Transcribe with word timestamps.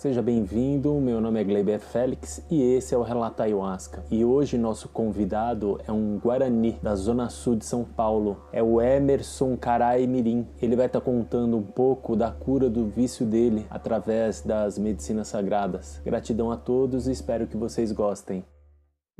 Seja 0.00 0.22
bem-vindo, 0.22 0.94
meu 0.94 1.20
nome 1.20 1.38
é 1.38 1.44
Gleiber 1.44 1.78
Félix 1.78 2.42
e 2.50 2.62
esse 2.62 2.94
é 2.94 2.96
o 2.96 3.02
Relata 3.02 3.42
Ayahuasca. 3.42 4.02
E 4.10 4.24
hoje 4.24 4.56
nosso 4.56 4.88
convidado 4.88 5.78
é 5.86 5.92
um 5.92 6.18
Guarani 6.18 6.78
da 6.82 6.94
Zona 6.94 7.28
Sul 7.28 7.54
de 7.54 7.66
São 7.66 7.84
Paulo, 7.84 8.38
é 8.50 8.62
o 8.62 8.80
Emerson 8.80 9.58
Carai 9.58 10.06
Mirim. 10.06 10.48
Ele 10.62 10.74
vai 10.74 10.86
estar 10.86 11.02
contando 11.02 11.54
um 11.54 11.62
pouco 11.62 12.16
da 12.16 12.30
cura 12.30 12.70
do 12.70 12.86
vício 12.86 13.26
dele 13.26 13.66
através 13.68 14.40
das 14.40 14.78
medicinas 14.78 15.28
sagradas. 15.28 16.00
Gratidão 16.02 16.50
a 16.50 16.56
todos 16.56 17.06
e 17.06 17.12
espero 17.12 17.46
que 17.46 17.58
vocês 17.58 17.92
gostem. 17.92 18.42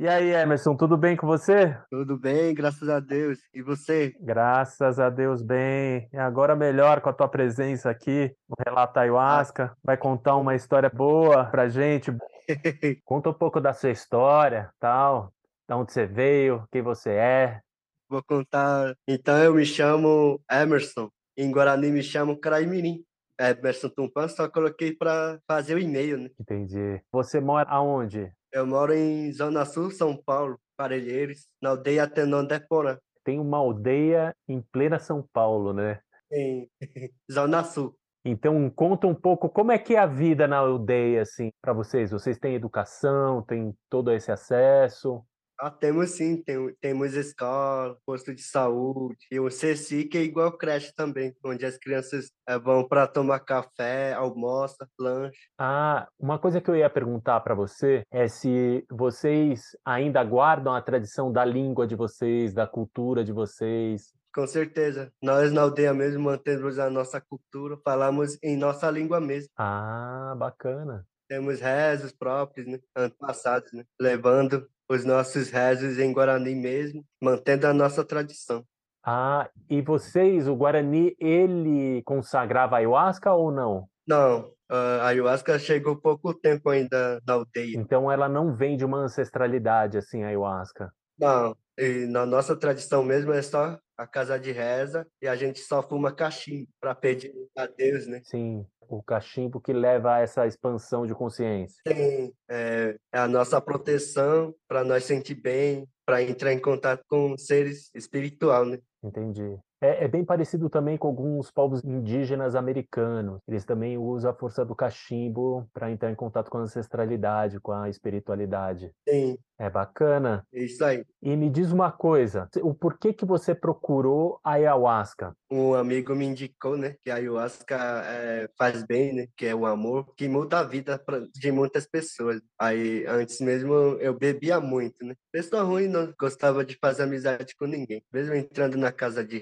E 0.01 0.07
aí, 0.07 0.31
Emerson, 0.31 0.75
tudo 0.75 0.97
bem 0.97 1.15
com 1.15 1.27
você? 1.27 1.77
Tudo 1.87 2.17
bem, 2.17 2.55
graças 2.55 2.89
a 2.89 2.99
Deus. 2.99 3.37
E 3.53 3.61
você? 3.61 4.15
Graças 4.19 4.99
a 4.99 5.11
Deus, 5.11 5.43
bem. 5.43 6.09
E 6.11 6.17
agora 6.17 6.55
melhor 6.55 7.01
com 7.01 7.09
a 7.09 7.13
tua 7.13 7.27
presença 7.27 7.91
aqui 7.91 8.35
no 8.49 8.55
Relato 8.65 8.97
Ayahuasca. 8.97 9.77
Vai 9.83 9.95
contar 9.97 10.37
uma 10.37 10.55
história 10.55 10.89
boa 10.89 11.45
pra 11.45 11.69
gente. 11.69 12.11
Conta 13.05 13.29
um 13.29 13.33
pouco 13.33 13.61
da 13.61 13.73
sua 13.73 13.91
história, 13.91 14.71
tal, 14.79 15.31
de 15.69 15.75
onde 15.75 15.93
você 15.93 16.07
veio, 16.07 16.67
quem 16.71 16.81
você 16.81 17.11
é. 17.11 17.61
Vou 18.09 18.23
contar. 18.23 18.95
Então, 19.07 19.37
eu 19.37 19.53
me 19.53 19.67
chamo 19.67 20.41
Emerson. 20.51 21.11
Em 21.37 21.51
Guarani 21.51 21.91
me 21.91 22.01
chamo 22.01 22.39
Craimirim. 22.39 23.05
Emerson 23.39 23.89
Tumpan, 23.89 24.27
só 24.27 24.49
coloquei 24.49 24.95
para 24.95 25.39
fazer 25.47 25.75
o 25.75 25.79
e-mail, 25.79 26.17
né? 26.17 26.31
Entendi. 26.39 26.99
Você 27.11 27.39
mora 27.39 27.69
aonde? 27.69 28.31
Eu 28.51 28.67
moro 28.67 28.93
em 28.93 29.31
Zona 29.31 29.63
Sul, 29.63 29.91
São 29.91 30.15
Paulo, 30.15 30.59
Parelheiros, 30.75 31.47
na 31.61 31.69
aldeia 31.69 32.05
Tenon 32.05 32.45
de 32.45 32.59
Porã. 32.59 32.97
Tem 33.23 33.39
uma 33.39 33.57
aldeia 33.57 34.35
em 34.45 34.61
plena 34.61 34.99
São 34.99 35.25
Paulo, 35.31 35.71
né? 35.71 36.01
Em 36.29 36.69
Zona 37.31 37.63
Sul. 37.63 37.95
Então, 38.25 38.69
conta 38.69 39.07
um 39.07 39.15
pouco 39.15 39.49
como 39.49 39.71
é 39.71 39.77
que 39.77 39.95
é 39.95 39.99
a 39.99 40.05
vida 40.05 40.47
na 40.47 40.57
aldeia, 40.57 41.21
assim, 41.21 41.49
para 41.61 41.71
vocês. 41.71 42.11
Vocês 42.11 42.37
têm 42.37 42.53
educação, 42.53 43.41
têm 43.41 43.73
todo 43.89 44.11
esse 44.11 44.31
acesso? 44.31 45.25
Ah, 45.63 45.69
temos 45.69 46.09
sim, 46.09 46.41
tem, 46.41 46.73
temos 46.81 47.13
escola, 47.13 47.95
posto 48.03 48.33
de 48.33 48.41
saúde, 48.41 49.19
e 49.31 49.39
o 49.39 49.47
CECI 49.51 50.05
que 50.05 50.17
é 50.17 50.23
igual 50.23 50.57
creche 50.57 50.91
também, 50.95 51.35
onde 51.45 51.63
as 51.63 51.77
crianças 51.77 52.31
é, 52.47 52.57
vão 52.57 52.87
para 52.87 53.05
tomar 53.05 53.41
café, 53.41 54.11
almoça, 54.13 54.89
lanche. 54.99 55.37
Ah, 55.59 56.07
uma 56.19 56.39
coisa 56.39 56.59
que 56.59 56.67
eu 56.67 56.75
ia 56.75 56.89
perguntar 56.89 57.39
para 57.41 57.53
você 57.53 58.01
é 58.09 58.27
se 58.27 58.83
vocês 58.89 59.77
ainda 59.85 60.23
guardam 60.23 60.73
a 60.73 60.81
tradição 60.81 61.31
da 61.31 61.45
língua 61.45 61.85
de 61.85 61.95
vocês, 61.95 62.55
da 62.55 62.65
cultura 62.65 63.23
de 63.23 63.31
vocês. 63.31 64.15
Com 64.33 64.47
certeza. 64.47 65.13
Nós 65.21 65.51
na 65.51 65.61
aldeia 65.61 65.93
mesmo 65.93 66.23
mantemos 66.23 66.79
a 66.79 66.89
nossa 66.89 67.21
cultura, 67.21 67.77
falamos 67.83 68.35
em 68.41 68.57
nossa 68.57 68.89
língua 68.89 69.21
mesmo. 69.21 69.49
Ah, 69.55 70.33
bacana. 70.35 71.05
Temos 71.31 71.61
rezos 71.61 72.11
próprios, 72.11 72.67
né? 72.67 72.77
Antepassados, 72.93 73.71
né? 73.71 73.85
Levando 73.97 74.67
os 74.89 75.05
nossos 75.05 75.49
rezos 75.49 75.97
em 75.97 76.11
Guarani 76.11 76.53
mesmo, 76.53 77.05
mantendo 77.23 77.65
a 77.67 77.73
nossa 77.73 78.03
tradição. 78.03 78.65
Ah, 79.01 79.49
e 79.69 79.81
vocês, 79.81 80.45
o 80.45 80.55
Guarani, 80.57 81.15
ele 81.17 82.03
consagrava 82.03 82.75
ayahuasca 82.75 83.31
ou 83.31 83.49
não? 83.49 83.87
Não, 84.05 84.51
a 84.69 85.07
ayahuasca 85.07 85.57
chegou 85.57 85.95
pouco 85.95 86.33
tempo 86.33 86.69
ainda 86.69 87.21
na 87.25 87.35
aldeia. 87.35 87.77
Então 87.77 88.11
ela 88.11 88.27
não 88.27 88.53
vem 88.53 88.75
de 88.75 88.83
uma 88.83 88.97
ancestralidade 88.97 89.97
assim, 89.97 90.23
a 90.23 90.27
ayahuasca? 90.27 90.91
Não, 91.17 91.55
e 91.77 92.05
na 92.05 92.25
nossa 92.25 92.55
tradição 92.55 93.03
mesmo 93.03 93.31
é 93.31 93.41
só 93.41 93.79
a 93.97 94.07
casa 94.07 94.39
de 94.39 94.51
reza 94.51 95.07
e 95.21 95.27
a 95.27 95.35
gente 95.35 95.59
só 95.59 95.81
fuma 95.81 96.11
cachimbo 96.11 96.67
para 96.79 96.95
pedir 96.95 97.33
a 97.55 97.67
Deus, 97.67 98.07
né? 98.07 98.21
Sim, 98.23 98.65
o 98.87 99.01
cachimbo 99.01 99.61
que 99.61 99.71
leva 99.71 100.15
a 100.15 100.19
essa 100.19 100.47
expansão 100.47 101.05
de 101.05 101.13
consciência. 101.13 101.81
Sim, 101.87 102.33
é, 102.49 102.97
é 103.13 103.19
a 103.19 103.27
nossa 103.27 103.61
proteção 103.61 104.53
para 104.67 104.83
nós 104.83 105.03
sentir 105.05 105.35
bem, 105.35 105.87
para 106.05 106.21
entrar 106.21 106.51
em 106.51 106.59
contato 106.59 107.03
com 107.07 107.37
seres 107.37 107.89
espiritual, 107.95 108.65
né? 108.65 108.79
Entendi. 109.03 109.57
É, 109.81 110.05
é, 110.05 110.07
bem 110.07 110.23
parecido 110.23 110.69
também 110.69 110.95
com 110.95 111.07
alguns 111.07 111.49
povos 111.49 111.83
indígenas 111.83 112.55
americanos. 112.55 113.39
Eles 113.47 113.65
também 113.65 113.97
usam 113.97 114.29
a 114.29 114.33
força 114.33 114.63
do 114.63 114.75
cachimbo 114.75 115.67
para 115.73 115.89
entrar 115.89 116.11
em 116.11 116.15
contato 116.15 116.51
com 116.51 116.59
a 116.59 116.61
ancestralidade, 116.61 117.59
com 117.59 117.71
a 117.71 117.89
espiritualidade. 117.89 118.91
Sim. 119.07 119.37
É 119.61 119.69
bacana. 119.69 120.43
Isso 120.51 120.83
aí. 120.83 121.05
E 121.21 121.35
me 121.35 121.47
diz 121.47 121.71
uma 121.71 121.91
coisa, 121.91 122.49
o 122.63 122.73
porquê 122.73 123.13
que 123.13 123.23
você 123.23 123.53
procurou 123.53 124.39
a 124.43 124.53
ayahuasca? 124.53 125.35
Um 125.51 125.75
amigo 125.75 126.15
me 126.15 126.25
indicou, 126.25 126.75
né, 126.75 126.95
que 127.03 127.11
a 127.11 127.15
ayahuasca 127.15 127.75
é, 128.05 128.49
faz 128.57 128.83
bem, 128.83 129.13
né, 129.13 129.27
que 129.37 129.45
é 129.45 129.53
o 129.53 129.67
amor, 129.67 130.15
que 130.15 130.27
muda 130.27 130.59
a 130.59 130.63
vida 130.63 130.99
de 131.35 131.51
muitas 131.51 131.85
pessoas. 131.85 132.41
Aí, 132.59 133.05
antes 133.05 133.39
mesmo, 133.39 133.71
eu 133.99 134.17
bebia 134.17 134.59
muito, 134.59 135.05
né. 135.05 135.13
Pessoa 135.31 135.61
ruim 135.61 135.87
não 135.87 136.11
gostava 136.19 136.65
de 136.65 136.75
fazer 136.81 137.03
amizade 137.03 137.55
com 137.55 137.67
ninguém. 137.67 138.03
Mesmo 138.11 138.33
entrando 138.33 138.77
na 138.77 138.91
casa 138.91 139.23
de 139.23 139.37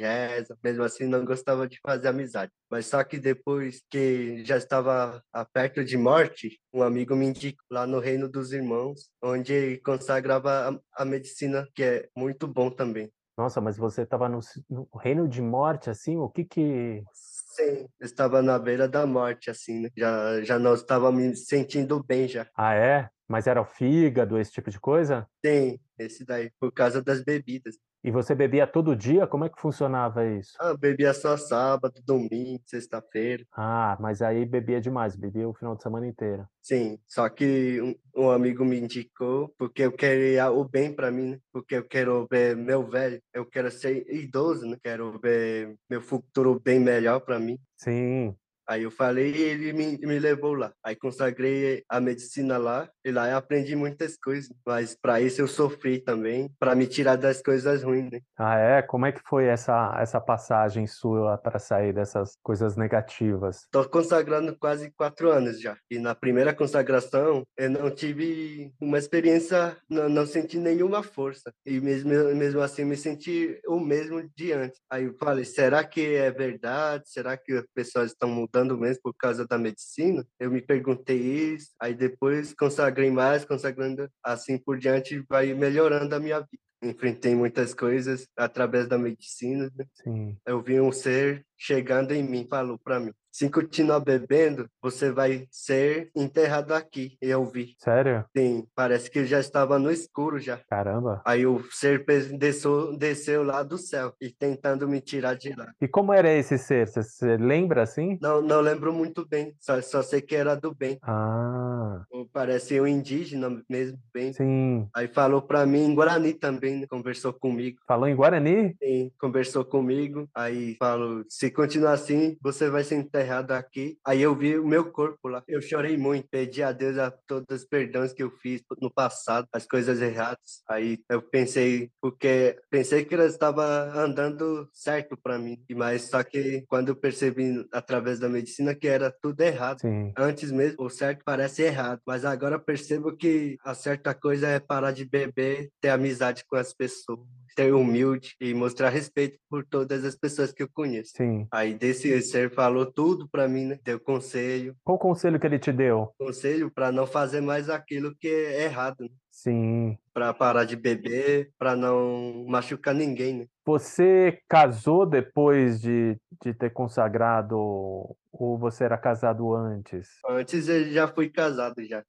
mesmo 0.63 0.83
assim, 0.83 1.05
não 1.05 1.25
gostava 1.25 1.67
de 1.67 1.79
fazer 1.81 2.07
amizade. 2.07 2.51
Mas 2.69 2.85
só 2.85 3.03
que 3.03 3.19
depois 3.19 3.81
que 3.89 4.43
já 4.45 4.57
estava 4.57 5.23
perto 5.53 5.83
de 5.83 5.97
morte, 5.97 6.59
um 6.73 6.83
amigo 6.83 7.15
me 7.15 7.27
indicou 7.27 7.65
lá 7.71 7.85
no 7.85 7.99
Reino 7.99 8.29
dos 8.29 8.53
Irmãos, 8.53 9.09
onde 9.21 9.77
consagrava 9.83 10.79
a, 10.95 11.03
a 11.03 11.05
medicina, 11.05 11.67
que 11.73 11.83
é 11.83 12.09
muito 12.15 12.47
bom 12.47 12.69
também. 12.69 13.11
Nossa, 13.37 13.61
mas 13.61 13.77
você 13.77 14.01
estava 14.01 14.27
no, 14.27 14.41
no, 14.69 14.89
reino 14.97 15.25
de 15.25 15.41
morte, 15.41 15.89
assim? 15.89 16.17
O 16.17 16.27
que 16.27 16.43
que... 16.43 17.01
Sim, 17.13 17.87
estava 18.01 18.41
na 18.41 18.59
beira 18.59 18.85
da 18.85 19.05
morte, 19.05 19.49
assim, 19.49 19.79
né? 19.79 19.89
Já, 19.95 20.41
já 20.41 20.59
não 20.59 20.73
estava 20.73 21.09
me 21.09 21.33
sentindo 21.35 22.03
bem 22.03 22.27
já. 22.27 22.45
Ah, 22.53 22.73
é? 22.73 23.09
Mas 23.29 23.45
era 23.45 23.61
o 23.61 23.65
fígado, 23.65 24.39
esse 24.39 24.51
tipo 24.51 24.71
de 24.71 24.79
coisa? 24.79 25.27
Sim, 25.45 25.79
esse 25.99 26.25
daí, 26.25 26.51
por 26.59 26.71
causa 26.71 26.99
das 26.99 27.23
bebidas. 27.23 27.77
E 28.03 28.11
você 28.11 28.33
bebia 28.33 28.65
todo 28.65 28.95
dia? 28.95 29.27
Como 29.27 29.43
é 29.43 29.49
que 29.49 29.59
funcionava 29.59 30.25
isso? 30.25 30.53
Ah, 30.59 30.73
bebia 30.73 31.13
só 31.13 31.35
sábado, 31.35 32.01
domingo, 32.05 32.63
sexta-feira. 32.65 33.45
Ah, 33.51 33.97
mas 33.99 34.21
aí 34.21 34.45
bebia 34.45 34.79
demais, 34.79 35.15
bebia 35.15 35.47
o 35.47 35.53
final 35.53 35.75
de 35.75 35.83
semana 35.83 36.07
inteiro. 36.07 36.47
Sim, 36.61 36.97
só 37.05 37.27
que 37.27 37.81
um, 37.81 37.95
um 38.15 38.31
amigo 38.31 38.63
me 38.63 38.79
indicou 38.79 39.53
porque 39.57 39.83
eu 39.83 39.91
queria 39.91 40.49
o 40.49 40.63
bem 40.63 40.93
para 40.93 41.11
mim, 41.11 41.31
né? 41.31 41.39
Porque 41.51 41.75
eu 41.75 41.83
quero 41.83 42.25
ver 42.31 42.55
meu 42.55 42.87
velho, 42.87 43.21
eu 43.33 43.45
quero 43.45 43.69
ser 43.69 44.05
idoso, 44.09 44.65
né? 44.65 44.77
Quero 44.81 45.19
ver 45.19 45.75
meu 45.89 46.01
futuro 46.01 46.57
bem 46.57 46.79
melhor 46.79 47.19
para 47.19 47.37
mim. 47.37 47.59
Sim. 47.75 48.33
Aí 48.69 48.83
eu 48.83 48.91
falei 48.91 49.31
e 49.31 49.41
ele 49.41 49.73
me, 49.73 49.97
me 49.97 50.19
levou 50.19 50.53
lá. 50.53 50.71
Aí 50.83 50.95
consagrei 50.95 51.83
a 51.89 51.99
medicina 51.99 52.55
lá 52.55 52.87
e 53.05 53.11
lá 53.11 53.29
eu 53.29 53.37
aprendi 53.37 53.75
muitas 53.75 54.17
coisas. 54.17 54.51
Mas 54.65 54.95
para 54.99 55.21
isso 55.21 55.41
eu 55.41 55.47
sofri 55.47 55.99
também, 55.99 56.51
para 56.59 56.75
me 56.75 56.87
tirar 56.87 57.15
das 57.15 57.41
coisas 57.41 57.83
ruins. 57.83 58.09
Né? 58.11 58.21
Ah, 58.37 58.57
é? 58.57 58.81
Como 58.81 59.05
é 59.05 59.11
que 59.11 59.21
foi 59.25 59.45
essa, 59.45 59.95
essa 59.99 60.19
passagem 60.19 60.87
sua 60.87 61.37
para 61.37 61.59
sair 61.59 61.93
dessas 61.93 62.37
coisas 62.41 62.75
negativas? 62.75 63.57
Estou 63.63 63.87
consagrando 63.87 64.57
quase 64.57 64.91
quatro 64.91 65.29
anos 65.29 65.61
já. 65.61 65.77
E 65.89 65.99
na 65.99 66.15
primeira 66.15 66.53
consagração 66.53 67.43
eu 67.57 67.69
não 67.69 67.91
tive 67.91 68.73
uma 68.79 68.97
experiência, 68.97 69.77
não, 69.89 70.09
não 70.09 70.25
senti 70.25 70.57
nenhuma 70.57 71.03
força. 71.03 71.53
E 71.65 71.79
mesmo, 71.79 72.11
mesmo 72.35 72.61
assim 72.61 72.85
me 72.85 72.97
senti 72.97 73.59
o 73.67 73.79
mesmo 73.79 74.27
de 74.35 74.51
antes. 74.51 74.79
Aí 74.89 75.05
eu 75.05 75.13
falei, 75.19 75.45
será 75.45 75.83
que 75.83 76.15
é 76.15 76.31
verdade? 76.31 77.03
Será 77.09 77.37
que 77.37 77.53
as 77.53 77.65
pessoas 77.73 78.11
estão 78.11 78.29
mudando? 78.29 78.79
mesmo 78.79 79.01
por 79.03 79.13
causa 79.13 79.45
da 79.45 79.57
medicina, 79.57 80.25
eu 80.39 80.49
me 80.49 80.61
perguntei 80.61 81.17
isso, 81.17 81.71
aí 81.79 81.93
depois 81.93 82.53
consagrei 82.53 82.98
mais, 83.11 83.45
consagrando 83.45 84.09
assim 84.23 84.57
por 84.57 84.77
diante, 84.77 85.23
vai 85.29 85.53
melhorando 85.53 86.15
a 86.15 86.19
minha 86.19 86.39
vida. 86.39 86.63
Enfrentei 86.81 87.35
muitas 87.35 87.73
coisas 87.73 88.27
através 88.35 88.87
da 88.87 88.97
medicina. 88.97 89.71
Né? 89.75 90.35
Eu 90.45 90.61
vi 90.61 90.79
um 90.79 90.91
ser 90.91 91.45
chegando 91.57 92.13
em 92.13 92.23
mim, 92.23 92.47
falou 92.49 92.79
para 92.79 92.99
mim: 92.99 93.11
se 93.31 93.49
continuar 93.49 93.99
bebendo, 93.99 94.67
você 94.81 95.11
vai 95.11 95.47
ser 95.51 96.09
enterrado 96.15 96.73
aqui. 96.73 97.17
Eu 97.21 97.45
vi. 97.45 97.75
Sério? 97.77 98.25
Sim, 98.35 98.67
parece 98.75 99.09
que 99.09 99.25
já 99.25 99.39
estava 99.39 99.79
no 99.79 99.91
escuro 99.91 100.39
já. 100.39 100.59
Caramba. 100.69 101.21
Aí 101.25 101.45
o 101.45 101.63
ser 101.71 102.03
desceu, 102.37 102.97
desceu 102.97 103.43
lá 103.43 103.63
do 103.63 103.77
céu 103.77 104.13
e 104.21 104.29
tentando 104.29 104.87
me 104.87 105.01
tirar 105.01 105.35
de 105.35 105.53
lá. 105.55 105.71
E 105.81 105.87
como 105.87 106.13
era 106.13 106.31
esse 106.31 106.57
ser? 106.57 106.87
Você 106.87 107.37
lembra 107.37 107.83
assim? 107.83 108.17
Não, 108.21 108.41
não 108.41 108.61
lembro 108.61 108.93
muito 108.93 109.27
bem. 109.27 109.55
Só, 109.59 109.81
só 109.81 110.01
sei 110.01 110.21
que 110.21 110.35
era 110.35 110.55
do 110.55 110.73
bem. 110.73 110.97
Ah. 111.01 112.03
Parece 112.33 112.79
um 112.79 112.87
indígena 112.87 113.61
mesmo, 113.69 113.97
bem. 114.13 114.33
Sim. 114.33 114.87
Aí 114.95 115.07
falou 115.07 115.41
para 115.41 115.65
mim 115.65 115.85
em 115.85 115.95
Guarani 115.95 116.33
também, 116.33 116.77
né? 116.77 116.87
conversou 116.87 117.33
comigo. 117.33 117.79
Falou 117.87 118.07
em 118.07 118.15
Guarani? 118.15 118.75
Sim, 118.81 119.11
conversou 119.19 119.63
comigo. 119.63 120.27
Aí 120.33 120.75
falou: 120.77 121.23
se 121.29 121.49
continuar 121.51 121.93
assim, 121.93 122.37
você 122.41 122.69
vai 122.69 122.83
ser 122.83 122.95
enterrado 123.19 123.51
aqui. 123.51 123.97
Aí 124.05 124.21
eu 124.21 124.35
vi 124.35 124.57
o 124.57 124.67
meu 124.67 124.91
corpo 124.91 125.27
lá. 125.27 125.43
Eu 125.47 125.61
chorei 125.61 125.97
muito, 125.97 126.27
pedi 126.29 126.63
a 126.63 126.71
Deus 126.71 126.97
a 126.97 127.11
todos 127.11 127.61
os 127.61 127.67
perdões 127.67 128.13
que 128.13 128.23
eu 128.23 128.31
fiz 128.31 128.61
no 128.81 128.91
passado, 128.91 129.47
as 129.51 129.65
coisas 129.65 130.01
erradas. 130.01 130.63
Aí 130.67 130.99
eu 131.09 131.21
pensei, 131.21 131.91
porque 132.01 132.57
pensei 132.69 133.03
que 133.03 133.13
ela 133.13 133.25
estava 133.25 133.63
andando 133.95 134.69
certo 134.73 135.17
para 135.21 135.37
mim, 135.37 135.63
mas 135.71 136.03
só 136.03 136.23
que 136.23 136.63
quando 136.67 136.89
eu 136.89 136.95
percebi 136.95 137.65
através 137.71 138.19
da 138.19 138.29
medicina 138.29 138.73
que 138.73 138.87
era 138.87 139.11
tudo 139.21 139.41
errado. 139.41 139.79
Sim. 139.81 140.13
Antes 140.17 140.51
mesmo, 140.51 140.83
o 140.83 140.89
certo 140.89 141.21
parece 141.25 141.63
errado, 141.63 142.01
mas 142.05 142.23
agora 142.23 142.57
percebo 142.57 143.15
que 143.15 143.57
a 143.63 143.73
certa 143.73 144.13
coisa 144.13 144.47
é 144.47 144.59
parar 144.59 144.91
de 144.91 145.05
beber, 145.05 145.69
ter 145.81 145.89
amizade 145.89 146.43
com 146.47 146.55
as 146.55 146.73
pessoas, 146.73 147.19
ser 147.55 147.73
humilde 147.73 148.35
e 148.39 148.53
mostrar 148.53 148.89
respeito 148.89 149.37
por 149.49 149.65
todas 149.65 150.03
as 150.05 150.15
pessoas 150.15 150.51
que 150.51 150.63
eu 150.63 150.69
conheço. 150.71 151.13
Sim. 151.15 151.47
Aí 151.51 151.73
desse 151.73 152.21
ser 152.21 152.51
falou 152.53 152.85
tudo 152.85 153.27
para 153.29 153.47
mim, 153.47 153.65
né? 153.65 153.79
Deu 153.83 153.99
conselho, 153.99 154.75
Qual 154.83 154.97
conselho 154.97 155.39
que 155.39 155.45
ele 155.47 155.59
te 155.59 155.71
deu? 155.71 156.13
conselho 156.17 156.71
para 156.71 156.91
não 156.91 157.05
fazer 157.07 157.41
mais 157.41 157.69
aquilo 157.69 158.15
que 158.19 158.27
é 158.27 158.63
errado, 158.63 159.01
né? 159.01 159.09
Sim. 159.31 159.97
para 160.13 160.33
parar 160.33 160.65
de 160.65 160.75
beber, 160.75 161.49
para 161.57 161.73
não 161.73 162.45
machucar 162.45 162.93
ninguém, 162.93 163.33
né? 163.37 163.45
Você 163.65 164.37
casou 164.49 165.05
depois 165.05 165.79
de, 165.79 166.17
de 166.43 166.53
ter 166.53 166.71
consagrado 166.71 167.55
ou 167.57 168.57
você 168.57 168.83
era 168.83 168.97
casado 168.97 169.55
antes? 169.55 170.09
Antes 170.27 170.67
eu 170.67 170.91
já 170.91 171.07
fui 171.07 171.29
casado 171.29 171.81
já. 171.85 172.03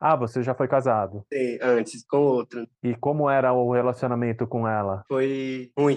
Ah, 0.00 0.16
você 0.16 0.42
já 0.42 0.54
foi 0.54 0.68
casado. 0.68 1.24
Sim, 1.32 1.58
antes 1.62 2.04
com 2.06 2.18
outro. 2.18 2.66
E 2.82 2.94
como 2.94 3.28
era 3.30 3.52
o 3.52 3.72
relacionamento 3.72 4.46
com 4.46 4.68
ela? 4.68 5.04
Foi 5.08 5.70
ruim. 5.78 5.96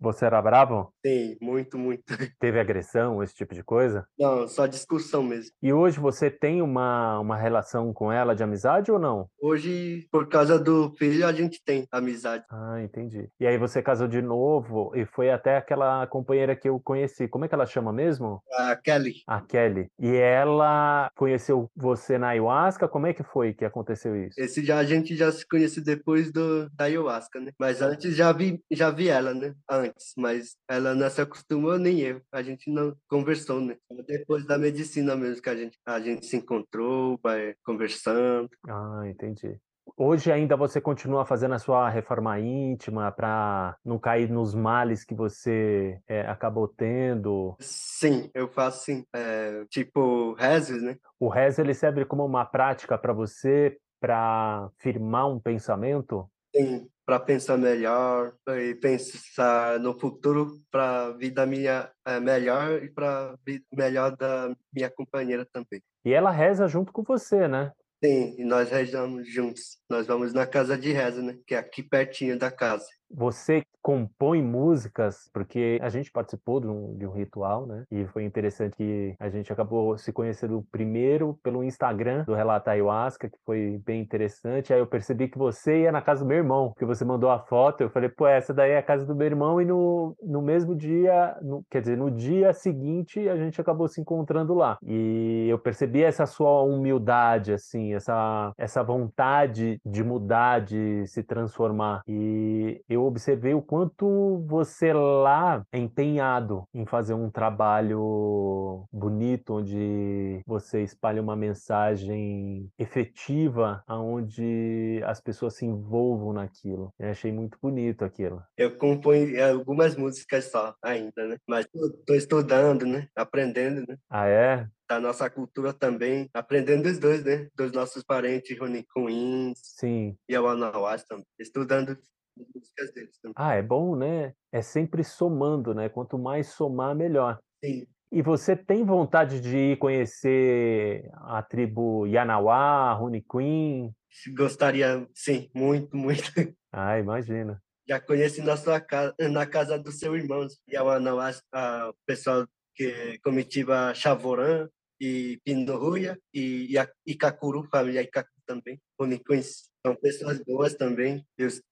Você 0.00 0.24
era 0.24 0.40
bravo? 0.40 0.92
Sim, 1.04 1.36
muito, 1.40 1.78
muito. 1.78 2.02
Teve 2.40 2.58
agressão, 2.58 3.22
esse 3.22 3.34
tipo 3.34 3.54
de 3.54 3.62
coisa? 3.62 4.06
Não, 4.18 4.48
só 4.48 4.66
discussão 4.66 5.22
mesmo. 5.22 5.50
E 5.62 5.72
hoje 5.72 6.00
você 6.00 6.30
tem 6.30 6.62
uma, 6.62 7.18
uma 7.20 7.36
relação 7.36 7.92
com 7.92 8.10
ela 8.10 8.34
de 8.34 8.42
amizade 8.42 8.90
ou 8.90 8.98
não? 8.98 9.28
Hoje, 9.40 10.06
por 10.10 10.28
causa 10.28 10.58
do 10.58 10.90
filho, 10.96 11.26
a 11.26 11.32
gente 11.32 11.62
tem 11.64 11.86
amizade. 11.92 12.44
Ah, 12.50 12.80
entendi. 12.82 13.28
E 13.38 13.46
aí 13.46 13.58
você 13.58 13.82
casou 13.82 14.08
de 14.08 14.22
novo 14.22 14.92
e 14.94 15.04
foi 15.04 15.30
até 15.30 15.56
aquela 15.56 16.06
companheira 16.06 16.56
que 16.56 16.68
eu 16.68 16.80
conheci. 16.80 17.28
Como 17.28 17.44
é 17.44 17.48
que 17.48 17.54
ela 17.54 17.66
chama 17.66 17.92
mesmo? 17.92 18.42
A 18.58 18.76
Kelly, 18.76 19.14
A 19.26 19.40
Kelly. 19.40 19.86
E 19.98 20.08
ela 20.16 21.10
conheceu 21.16 21.70
você 21.76 22.18
na 22.18 22.28
ayahuasca? 22.28 22.88
Como 22.88 23.06
é 23.06 23.12
que 23.12 23.22
foi 23.22 23.52
que 23.52 23.64
aconteceu 23.64 24.16
isso? 24.16 24.40
esse 24.40 24.64
já 24.64 24.78
a 24.78 24.84
gente 24.84 25.16
já 25.16 25.30
se 25.30 25.46
conhece 25.46 25.80
depois 25.80 26.32
do 26.32 26.68
da 26.70 26.84
ayahuasca, 26.84 27.40
né? 27.40 27.52
Mas 27.58 27.82
antes 27.82 28.14
já 28.16 28.32
vi 28.32 28.60
já 28.70 28.90
vi 28.90 29.08
ela, 29.08 29.34
né? 29.34 29.54
Antes, 29.70 29.89
mas 30.16 30.56
ela 30.68 30.94
não 30.94 31.08
se 31.08 31.20
acostumou 31.20 31.78
nem 31.78 32.00
eu. 32.00 32.22
A 32.32 32.42
gente 32.42 32.70
não 32.70 32.96
conversou, 33.08 33.60
né? 33.60 33.76
Depois 34.06 34.44
da 34.44 34.58
medicina 34.58 35.16
mesmo 35.16 35.42
que 35.42 35.50
a 35.50 35.56
gente 35.56 35.78
a 35.86 36.00
gente 36.00 36.26
se 36.26 36.36
encontrou, 36.36 37.18
vai 37.22 37.54
conversando. 37.64 38.50
Ah, 38.68 39.02
entendi. 39.06 39.58
Hoje 39.96 40.30
ainda 40.30 40.56
você 40.56 40.80
continua 40.80 41.24
fazendo 41.24 41.54
a 41.54 41.58
sua 41.58 41.88
reforma 41.88 42.38
íntima 42.38 43.10
para 43.10 43.76
não 43.84 43.98
cair 43.98 44.30
nos 44.30 44.54
males 44.54 45.04
que 45.04 45.14
você 45.14 46.00
é, 46.06 46.22
acabou 46.22 46.68
tendo. 46.68 47.56
Sim, 47.60 48.30
eu 48.34 48.48
faço 48.48 48.84
sim. 48.84 49.04
É, 49.12 49.64
tipo 49.68 50.34
rezos, 50.34 50.82
né? 50.82 50.96
O 51.18 51.28
rezo 51.28 51.60
ele 51.60 51.74
serve 51.74 52.04
como 52.04 52.24
uma 52.24 52.44
prática 52.44 52.96
para 52.96 53.12
você 53.12 53.76
para 54.00 54.70
firmar 54.78 55.28
um 55.28 55.38
pensamento? 55.38 56.28
Sim, 56.54 56.88
para 57.06 57.20
pensar 57.20 57.56
melhor 57.56 58.34
e 58.48 58.74
pensar 58.74 59.78
no 59.78 59.98
futuro 59.98 60.60
para 60.70 61.06
a 61.06 61.16
vida 61.16 61.46
minha 61.46 61.90
é, 62.04 62.18
melhor 62.18 62.82
e 62.82 62.88
para 62.88 63.30
a 63.30 63.36
vida 63.46 63.64
melhor 63.72 64.16
da 64.16 64.54
minha 64.72 64.90
companheira 64.90 65.46
também. 65.52 65.80
E 66.04 66.12
ela 66.12 66.30
reza 66.30 66.66
junto 66.66 66.92
com 66.92 67.02
você, 67.02 67.46
né? 67.46 67.72
Sim, 68.02 68.34
e 68.38 68.44
nós 68.44 68.70
rezamos 68.70 69.30
juntos. 69.32 69.78
Nós 69.88 70.06
vamos 70.06 70.32
na 70.32 70.46
casa 70.46 70.76
de 70.76 70.92
reza, 70.92 71.22
né? 71.22 71.36
Que 71.46 71.54
é 71.54 71.58
aqui 71.58 71.82
pertinho 71.82 72.38
da 72.38 72.50
casa. 72.50 72.86
Você 73.12 73.62
compõe 73.82 74.42
músicas, 74.42 75.30
porque 75.32 75.78
a 75.80 75.88
gente 75.88 76.12
participou 76.12 76.60
de 76.60 76.68
um, 76.68 76.96
de 76.96 77.06
um 77.06 77.10
ritual, 77.12 77.66
né? 77.66 77.84
E 77.90 78.06
foi 78.06 78.24
interessante 78.24 78.76
que 78.76 79.14
a 79.18 79.28
gente 79.30 79.52
acabou 79.52 79.96
se 79.96 80.12
conhecendo 80.12 80.62
primeiro 80.70 81.38
pelo 81.42 81.64
Instagram 81.64 82.24
do 82.24 82.34
Relata 82.34 82.70
Ayahuasca, 82.72 83.28
que 83.28 83.38
foi 83.44 83.80
bem 83.84 84.00
interessante. 84.02 84.72
Aí 84.72 84.78
eu 84.80 84.86
percebi 84.86 85.28
que 85.28 85.38
você 85.38 85.82
ia 85.82 85.92
na 85.92 86.02
casa 86.02 86.22
do 86.22 86.28
meu 86.28 86.36
irmão, 86.36 86.74
que 86.78 86.84
você 86.84 87.04
mandou 87.04 87.30
a 87.30 87.38
foto. 87.38 87.80
Eu 87.82 87.90
falei, 87.90 88.08
pô, 88.10 88.26
essa 88.26 88.52
daí 88.52 88.72
é 88.72 88.78
a 88.78 88.82
casa 88.82 89.06
do 89.06 89.14
meu 89.14 89.26
irmão. 89.26 89.60
E 89.60 89.64
no, 89.64 90.14
no 90.22 90.42
mesmo 90.42 90.74
dia, 90.76 91.36
no- 91.42 91.64
quer 91.70 91.80
dizer, 91.80 91.96
no 91.96 92.10
dia 92.10 92.52
seguinte, 92.52 93.28
a 93.28 93.36
gente 93.36 93.60
acabou 93.60 93.88
se 93.88 94.00
encontrando 94.00 94.52
lá. 94.54 94.76
E 94.82 95.46
eu 95.48 95.58
percebi 95.58 96.02
essa 96.02 96.26
sua 96.26 96.62
humildade, 96.62 97.52
assim, 97.52 97.94
essa, 97.94 98.52
essa 98.58 98.82
vontade 98.82 99.80
de 99.84 100.04
mudar, 100.04 100.60
de 100.60 101.06
se 101.06 101.22
transformar. 101.22 102.02
E 102.06 102.82
eu 102.88 102.99
observei 103.04 103.54
o 103.54 103.62
quanto 103.62 104.44
você 104.46 104.92
lá 104.92 105.64
é 105.72 105.78
empenhado 105.78 106.64
em 106.74 106.86
fazer 106.86 107.14
um 107.14 107.30
trabalho 107.30 108.86
bonito, 108.92 109.54
onde 109.54 110.42
você 110.46 110.82
espalha 110.82 111.22
uma 111.22 111.36
mensagem 111.36 112.70
efetiva, 112.78 113.82
aonde 113.86 115.00
as 115.04 115.20
pessoas 115.20 115.54
se 115.54 115.66
envolvam 115.66 116.32
naquilo. 116.32 116.92
Eu 116.98 117.10
achei 117.10 117.32
muito 117.32 117.58
bonito 117.60 118.04
aquilo. 118.04 118.42
Eu 118.56 118.76
componho 118.76 119.42
algumas 119.44 119.96
músicas 119.96 120.50
só 120.50 120.74
ainda, 120.82 121.26
né? 121.26 121.36
Mas 121.48 121.66
estou 121.74 122.16
estudando, 122.16 122.86
né? 122.86 123.08
Aprendendo, 123.14 123.84
né? 123.86 123.96
Ah, 124.08 124.26
é? 124.26 124.66
Da 124.88 124.98
nossa 124.98 125.30
cultura 125.30 125.72
também, 125.72 126.28
aprendendo 126.34 126.82
dos 126.82 126.98
dois, 126.98 127.24
né? 127.24 127.48
Dos 127.56 127.72
nossos 127.72 128.02
parentes, 128.02 128.58
Ronicuins 128.58 129.58
Sim. 129.62 130.16
e 130.28 130.34
Awanawás 130.34 131.04
também. 131.04 131.24
Estudando 131.38 131.96
as 132.38 132.46
músicas 132.54 132.92
deles 132.92 133.18
também. 133.20 133.34
Ah, 133.36 133.54
é 133.54 133.62
bom, 133.62 133.96
né? 133.96 134.34
É 134.52 134.62
sempre 134.62 135.04
somando, 135.04 135.74
né? 135.74 135.88
Quanto 135.88 136.18
mais 136.18 136.48
somar, 136.48 136.94
melhor. 136.94 137.38
Sim, 137.64 137.86
E 138.10 138.22
você 138.22 138.56
tem 138.56 138.84
vontade 138.84 139.40
de 139.40 139.56
ir 139.56 139.76
conhecer 139.78 141.08
a 141.14 141.42
tribo 141.42 142.06
Yanawá, 142.06 142.98
Queen? 143.30 143.92
gostaria, 144.36 145.06
sim, 145.14 145.48
muito, 145.54 145.96
muito. 145.96 146.32
Ah, 146.72 146.98
imagina. 146.98 147.62
Já 147.88 148.00
conheci 148.00 148.40
na 148.42 148.56
sua 148.56 148.80
casa, 148.80 149.14
na 149.18 149.46
casa 149.46 149.78
do 149.78 149.90
seu 149.90 150.16
irmão, 150.16 150.46
Awanawás, 150.76 151.42
o 151.88 151.94
pessoal 152.06 152.46
que 152.74 153.18
comitiva 153.20 153.92
Chavorã 153.94 154.68
e 155.00 155.40
Pinorruia 155.44 156.18
e 156.32 156.72
Ia- 156.72 156.90
Icacuru, 157.06 157.64
família 157.64 158.02
Icacuru 158.02 158.34
também. 158.46 158.80
Ronicuins 158.98 159.69
são 159.84 159.96
pessoas 159.96 160.42
boas 160.44 160.74
também. 160.74 161.24
E 161.38 161.44
os, 161.44 161.62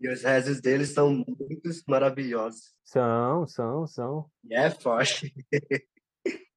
e 0.00 0.08
os 0.08 0.22
rezos 0.22 0.60
deles 0.60 0.92
são 0.92 1.10
muito 1.12 1.70
maravilhosos. 1.88 2.74
São, 2.84 3.46
são, 3.46 3.86
são. 3.86 4.30
E 4.44 4.54
é 4.54 4.70
forte. 4.70 5.32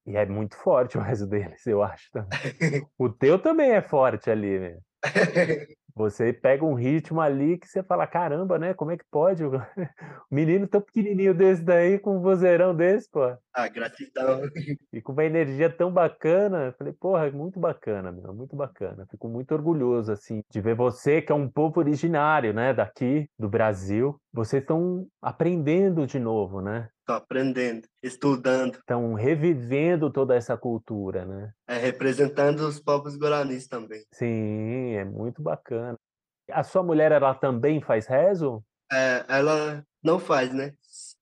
E 0.06 0.18
é 0.18 0.26
muito 0.26 0.56
forte 0.58 0.98
o 0.98 1.02
resto 1.02 1.26
deles, 1.26 1.66
eu 1.66 1.82
acho 1.82 2.10
também. 2.12 2.30
O 2.98 3.10
teu 3.10 3.40
também 3.40 3.72
é 3.72 3.82
forte 3.82 4.30
ali, 4.30 4.60
né? 4.60 4.80
Você 5.96 6.34
pega 6.34 6.66
um 6.66 6.74
ritmo 6.74 7.22
ali 7.22 7.58
que 7.58 7.68
você 7.68 7.84
fala, 7.84 8.08
caramba, 8.08 8.58
né? 8.58 8.74
Como 8.74 8.92
é 8.92 8.98
que 8.98 9.06
pode? 9.12 9.44
O 9.44 9.52
menino 10.32 10.68
tão 10.68 10.82
pequenininho 10.82 11.34
desse 11.36 11.62
daí, 11.62 12.00
com 12.00 12.18
um 12.18 12.22
vozeirão 12.22 12.76
desse, 12.76 13.10
pô. 13.10 13.22
A 13.54 13.68
gratidão. 13.68 14.42
E 14.92 15.02
com 15.02 15.12
uma 15.12 15.26
energia 15.26 15.70
tão 15.70 15.92
bacana. 15.92 16.74
Falei, 16.78 16.94
porra, 16.94 17.30
muito 17.32 17.60
bacana, 17.60 18.12
meu, 18.12 18.34
muito 18.34 18.56
bacana. 18.56 19.08
Fico 19.10 19.28
muito 19.28 19.54
orgulhoso, 19.54 20.12
assim, 20.12 20.44
de 20.52 20.62
ver 20.62 20.76
você, 20.76 21.22
que 21.22 21.32
é 21.32 21.36
um 21.36 21.50
povo 21.50 21.80
originário, 21.80 22.54
né, 22.54 22.74
daqui, 22.74 23.28
do 23.38 23.50
Brasil. 23.50 24.20
Vocês 24.32 24.62
estão 24.62 25.08
aprendendo 25.22 26.06
de 26.06 26.20
novo, 26.20 26.62
né? 26.62 26.90
Tô 27.06 27.14
aprendendo, 27.14 27.86
estudando, 28.02 28.76
Estão 28.78 29.14
revivendo 29.14 30.10
toda 30.12 30.36
essa 30.36 30.56
cultura, 30.58 31.26
né? 31.26 31.52
é, 31.68 31.78
representando 31.78 32.62
os 32.62 32.80
povos 32.80 33.18
guaranis 33.18 33.68
também. 33.68 34.04
Sim, 34.14 34.94
é 34.94 35.04
muito 35.04 35.42
bacana. 35.42 35.98
A 36.50 36.64
sua 36.64 36.84
mulher, 36.84 37.12
ela 37.12 37.34
também 37.34 37.82
faz 37.82 38.06
rezo? 38.08 38.64
É, 38.92 39.26
ela 39.28 39.84
não 40.04 40.20
faz, 40.20 40.54
né? 40.54 40.74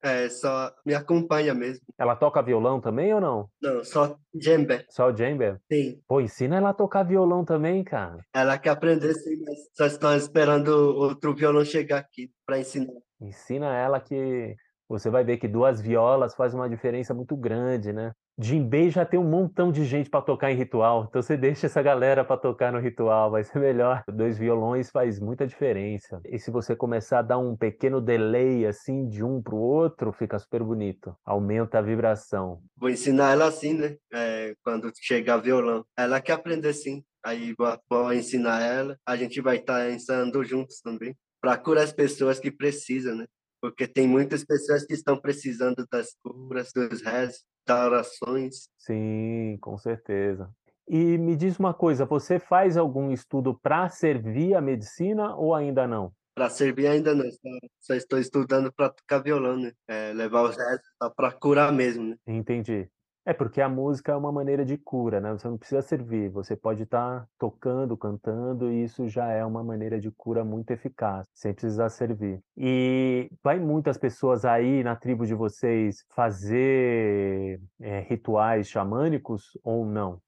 É, 0.04 0.28
só 0.30 0.72
me 0.86 0.94
acompanha 0.94 1.54
mesmo. 1.54 1.82
Ela 1.98 2.16
toca 2.16 2.42
violão 2.42 2.82
também 2.82 3.14
ou 3.14 3.22
não? 3.22 3.50
Não, 3.62 3.84
só 3.84 4.18
djembe. 4.34 4.84
Só 4.90 5.12
djembe? 5.12 5.58
Sim, 5.72 6.02
Pô, 6.08 6.20
ensina 6.20 6.58
ela 6.58 6.70
a 6.70 6.74
tocar 6.74 7.04
violão 7.04 7.46
também, 7.46 7.84
cara. 7.84 8.20
ela 8.34 8.58
quer 8.58 8.72
aprender 8.72 9.14
sim, 9.14 9.42
mas 9.46 9.60
só 9.76 9.86
estão 9.86 10.16
esperando 10.16 10.70
outro 10.70 11.36
violão 11.36 11.64
chegar 11.64 12.00
aqui 12.00 12.32
para 12.46 12.60
ensinar. 12.60 12.94
Ensina 13.22 13.74
ela 13.78 14.00
que 14.02 14.56
você 14.92 15.10
vai 15.10 15.24
ver 15.24 15.38
que 15.38 15.48
duas 15.48 15.82
violas 15.82 16.36
faz 16.36 16.54
uma 16.54 16.70
diferença 16.70 17.14
muito 17.14 17.36
grande, 17.36 17.94
né? 17.94 18.12
Jinbei 18.40 18.90
já 18.90 19.06
tem 19.06 19.20
um 19.20 19.30
montão 19.30 19.72
de 19.72 19.86
gente 19.86 20.10
para 20.10 20.22
tocar 20.22 20.52
em 20.52 20.56
ritual, 20.56 21.06
então 21.08 21.22
você 21.22 21.38
deixa 21.38 21.68
essa 21.68 21.82
galera 21.82 22.24
para 22.24 22.38
tocar 22.38 22.72
no 22.72 22.80
ritual, 22.80 23.32
vai 23.32 23.44
ser 23.44 23.60
melhor. 23.60 24.04
Dois 24.08 24.38
violões 24.38 24.90
faz 24.90 25.20
muita 25.20 25.46
diferença. 25.46 26.20
E 26.26 26.40
se 26.40 26.50
você 26.50 26.76
começar 26.76 27.20
a 27.20 27.24
dar 27.24 27.38
um 27.38 27.56
pequeno 27.56 28.02
delay 28.02 28.66
assim 28.66 29.08
de 29.08 29.24
um 29.24 29.42
para 29.42 29.56
o 29.56 29.60
outro, 29.60 30.12
fica 30.12 30.40
super 30.40 30.64
bonito. 30.64 31.16
Aumenta 31.26 31.80
a 31.80 31.82
vibração. 31.82 32.62
Vou 32.76 32.90
ensinar 32.90 33.34
ela 33.34 33.48
assim, 33.48 33.74
né? 33.74 33.96
É, 34.12 34.54
quando 34.64 34.92
chegar 34.96 35.38
violão. 35.38 35.86
Ela 35.96 36.20
quer 36.20 36.34
aprender 36.34 36.70
assim. 36.70 37.04
Aí 37.24 37.54
vou, 37.90 38.14
ensinar 38.14 38.62
ela. 38.62 38.98
A 39.06 39.16
gente 39.16 39.40
vai 39.42 39.58
estar 39.58 39.88
tá 39.88 40.44
juntos 40.44 40.82
também. 40.82 41.16
Para 41.40 41.58
curar 41.58 41.84
as 41.84 41.94
pessoas 41.94 42.40
que 42.40 42.52
precisam, 42.52 43.16
né? 43.16 43.26
Porque 43.62 43.88
tem 43.88 44.08
muitas 44.08 44.44
pessoas 44.44 44.86
que 44.86 44.94
estão 44.94 45.16
precisando 45.16 45.86
das 45.92 46.16
curas, 46.24 46.72
dos 46.74 47.02
rezos 47.02 47.46
orações. 47.70 48.70
Sim, 48.78 49.58
com 49.62 49.78
certeza. 49.78 50.50
E 50.88 51.18
me 51.18 51.36
diz 51.36 51.58
uma 51.58 51.74
coisa, 51.74 52.06
você 52.06 52.40
faz 52.40 52.76
algum 52.76 53.12
estudo 53.12 53.58
para 53.62 53.88
servir 53.90 54.56
a 54.56 54.62
medicina 54.62 55.36
ou 55.36 55.56
ainda 55.56 55.88
não? 55.88 56.12
Para 56.36 56.50
servir 56.50 56.88
ainda 56.88 57.14
não, 57.14 57.30
só, 57.30 57.50
só 57.82 57.94
estou 57.94 58.20
estudando 58.20 58.72
para 58.74 58.90
tocar 58.90 59.20
violão, 59.20 59.58
né? 59.58 59.72
É, 59.88 60.12
levar 60.14 60.44
os 60.44 60.58
restos 60.58 60.90
para 61.16 61.32
curar 61.32 61.72
mesmo, 61.72 62.04
né? 62.04 62.16
Entendi. 62.28 62.90
É 63.24 63.34
porque 63.34 63.62
a 63.62 63.70
música 63.70 64.12
é 64.12 64.16
uma 64.16 64.32
maneira 64.32 64.66
de 64.66 64.78
cura, 64.78 65.22
né? 65.22 65.32
Você 65.32 65.48
não 65.48 65.58
precisa 65.58 65.82
servir, 65.82 66.30
você 66.30 66.56
pode 66.56 66.84
estar 66.84 67.22
tá 67.22 67.28
tocando, 67.38 67.96
cantando, 67.96 68.72
e 68.72 68.84
isso 68.84 69.08
já 69.08 69.28
é 69.30 69.46
uma 69.46 69.64
maneira 69.64 70.00
de 70.00 70.10
cura 70.10 70.44
muito 70.44 70.72
eficaz, 70.72 71.26
sem 71.32 71.54
precisar 71.54 71.90
servir. 71.90 72.40
E 72.58 73.30
vai 73.44 73.60
muitas 73.60 73.98
pessoas 73.98 74.44
aí 74.44 74.84
na 74.84 74.96
tribo 74.96 75.28
de 75.28 75.36
vocês 75.36 76.04
fazer 76.16 77.62
é, 77.80 78.00
rituais 78.00 78.68
xamânicos 78.68 79.58
ou 79.64 79.86
não? 79.86 80.20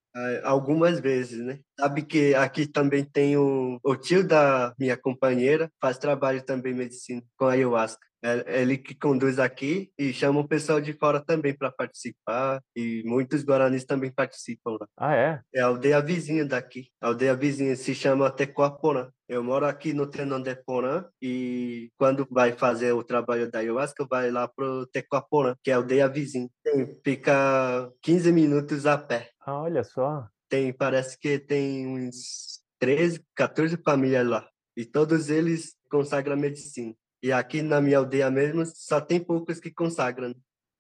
algumas 0.43 0.99
vezes, 0.99 1.43
né? 1.43 1.59
Sabe 1.79 2.03
que 2.03 2.35
aqui 2.35 2.67
também 2.67 3.03
tem 3.03 3.35
o, 3.35 3.79
o 3.83 3.95
tio 3.95 4.25
da 4.25 4.73
minha 4.77 4.95
companheira, 4.95 5.71
faz 5.81 5.97
trabalho 5.97 6.43
também 6.45 6.73
medicina 6.73 7.23
com 7.35 7.45
ayahuasca. 7.45 8.05
É, 8.23 8.61
ele 8.61 8.77
que 8.77 8.95
conduz 8.95 9.37
aqui 9.37 9.91
e 9.97 10.13
chama 10.13 10.39
o 10.39 10.47
pessoal 10.47 10.79
de 10.79 10.93
fora 10.93 11.19
também 11.19 11.53
para 11.53 11.69
participar 11.69 12.61
e 12.73 13.03
muitos 13.05 13.43
guaranis 13.43 13.83
também 13.83 14.09
participam 14.09 14.77
lá. 14.79 14.87
Ah, 14.95 15.13
é? 15.13 15.41
É 15.53 15.59
a 15.59 15.65
aldeia 15.65 16.01
vizinha 16.01 16.45
daqui. 16.45 16.87
A 17.01 17.07
aldeia 17.07 17.35
vizinha 17.35 17.75
se 17.75 17.93
chama 17.93 18.31
Tecoaporã. 18.31 19.09
Eu 19.27 19.43
moro 19.43 19.65
aqui 19.65 19.91
no 19.91 20.07
Tenondeporã 20.07 21.05
e 21.21 21.91
quando 21.97 22.25
vai 22.31 22.53
fazer 22.53 22.93
o 22.93 23.03
trabalho 23.03 23.51
da 23.51 23.59
ayahuasca, 23.59 24.05
vai 24.09 24.31
lá 24.31 24.47
pro 24.47 24.87
Tecoaporã, 24.87 25.55
que 25.61 25.69
é 25.69 25.73
a 25.73 25.77
aldeia 25.77 26.07
vizinha. 26.07 26.47
Tem, 26.63 26.95
fica 27.03 27.91
15 28.01 28.31
minutos 28.31 28.85
a 28.85 28.97
pé. 28.97 29.31
Ah, 29.41 29.63
olha 29.63 29.83
só. 29.83 30.25
Tem, 30.47 30.71
parece 30.71 31.17
que 31.19 31.39
tem 31.39 31.85
uns 31.87 32.61
13, 32.79 33.21
14 33.35 33.75
famílias 33.83 34.25
lá. 34.25 34.47
E 34.77 34.85
todos 34.85 35.29
eles 35.29 35.75
consagram 35.89 36.37
medicina. 36.37 36.95
E 37.23 37.31
aqui 37.31 37.61
na 37.61 37.79
minha 37.79 37.99
aldeia 37.99 38.29
mesmo, 38.29 38.65
só 38.65 38.99
tem 38.99 39.17
poucos 39.17 39.57
que 39.57 39.71
consagram. 39.71 40.35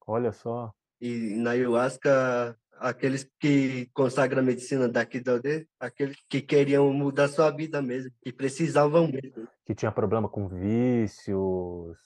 Olha 0.05 0.33
só. 0.33 0.73
E 0.99 1.37
na 1.37 1.51
ayahuasca, 1.51 2.59
aqueles 2.73 3.25
que 3.39 3.89
consagram 3.93 4.41
a 4.41 4.43
medicina 4.43 4.89
daqui 4.89 5.21
da 5.21 5.31
aldeia, 5.31 5.65
aqueles 5.79 6.17
que 6.27 6.41
queriam 6.41 6.91
mudar 6.91 7.29
sua 7.29 7.49
vida 7.49 7.81
mesmo, 7.81 8.11
que 8.21 8.33
precisavam 8.33 9.07
mesmo. 9.07 9.47
Que 9.65 9.73
tinha 9.73 9.89
problema 9.89 10.27
com 10.27 10.49
vícios. 10.49 11.97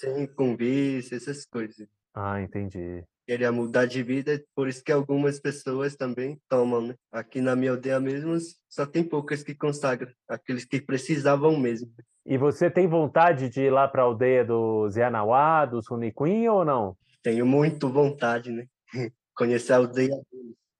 Sim, 0.00 0.26
com 0.26 0.56
vícios, 0.56 1.28
essas 1.28 1.44
coisas. 1.44 1.86
Ah, 2.14 2.40
entendi. 2.40 3.04
Queria 3.26 3.52
mudar 3.52 3.84
de 3.84 4.02
vida, 4.02 4.42
por 4.54 4.68
isso 4.68 4.82
que 4.82 4.90
algumas 4.90 5.38
pessoas 5.38 5.94
também 5.96 6.40
tomam, 6.48 6.80
né? 6.80 6.94
Aqui 7.12 7.42
na 7.42 7.54
minha 7.54 7.72
aldeia 7.72 8.00
mesmo, 8.00 8.38
só 8.70 8.86
tem 8.86 9.04
poucas 9.04 9.42
que 9.42 9.54
consagram, 9.54 10.10
aqueles 10.26 10.64
que 10.64 10.80
precisavam 10.80 11.58
mesmo. 11.60 11.92
E 12.24 12.38
você 12.38 12.70
tem 12.70 12.86
vontade 12.86 13.48
de 13.48 13.62
ir 13.62 13.70
lá 13.70 13.88
para 13.88 14.02
a 14.02 14.04
aldeia 14.04 14.44
dos 14.44 14.96
Yanauá, 14.96 15.66
dos 15.66 15.88
Runiquim 15.88 16.46
ou 16.46 16.64
não? 16.64 16.96
Tenho 17.22 17.44
muito 17.44 17.88
vontade, 17.88 18.50
né? 18.50 18.66
Conhecer 19.34 19.72
a 19.72 19.76
aldeia 19.76 20.14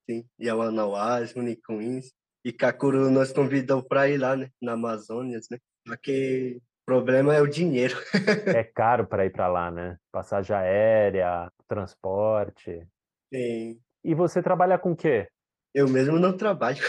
sim. 0.08 0.24
Yanauá, 0.40 1.20
os 1.20 1.32
Runiquins. 1.32 2.12
E 2.44 2.52
Kakuru 2.52 3.10
nos 3.10 3.32
convidou 3.32 3.82
para 3.82 4.08
ir 4.08 4.18
lá, 4.18 4.36
né? 4.36 4.50
Na 4.60 4.72
Amazônia, 4.72 5.38
né? 5.50 5.58
Porque 5.84 6.58
o 6.58 6.84
problema 6.84 7.34
é 7.34 7.40
o 7.40 7.46
dinheiro. 7.46 7.96
é 8.56 8.64
caro 8.74 9.06
para 9.06 9.26
ir 9.26 9.30
para 9.30 9.48
lá, 9.48 9.70
né? 9.70 9.96
Passagem 10.12 10.54
aérea, 10.54 11.50
transporte. 11.68 12.86
Sim. 13.32 13.80
E 14.04 14.14
você 14.14 14.42
trabalha 14.42 14.78
com 14.78 14.92
o 14.92 14.96
quê? 14.96 15.28
Eu 15.74 15.88
mesmo 15.88 16.18
não 16.18 16.36
trabalho. 16.36 16.82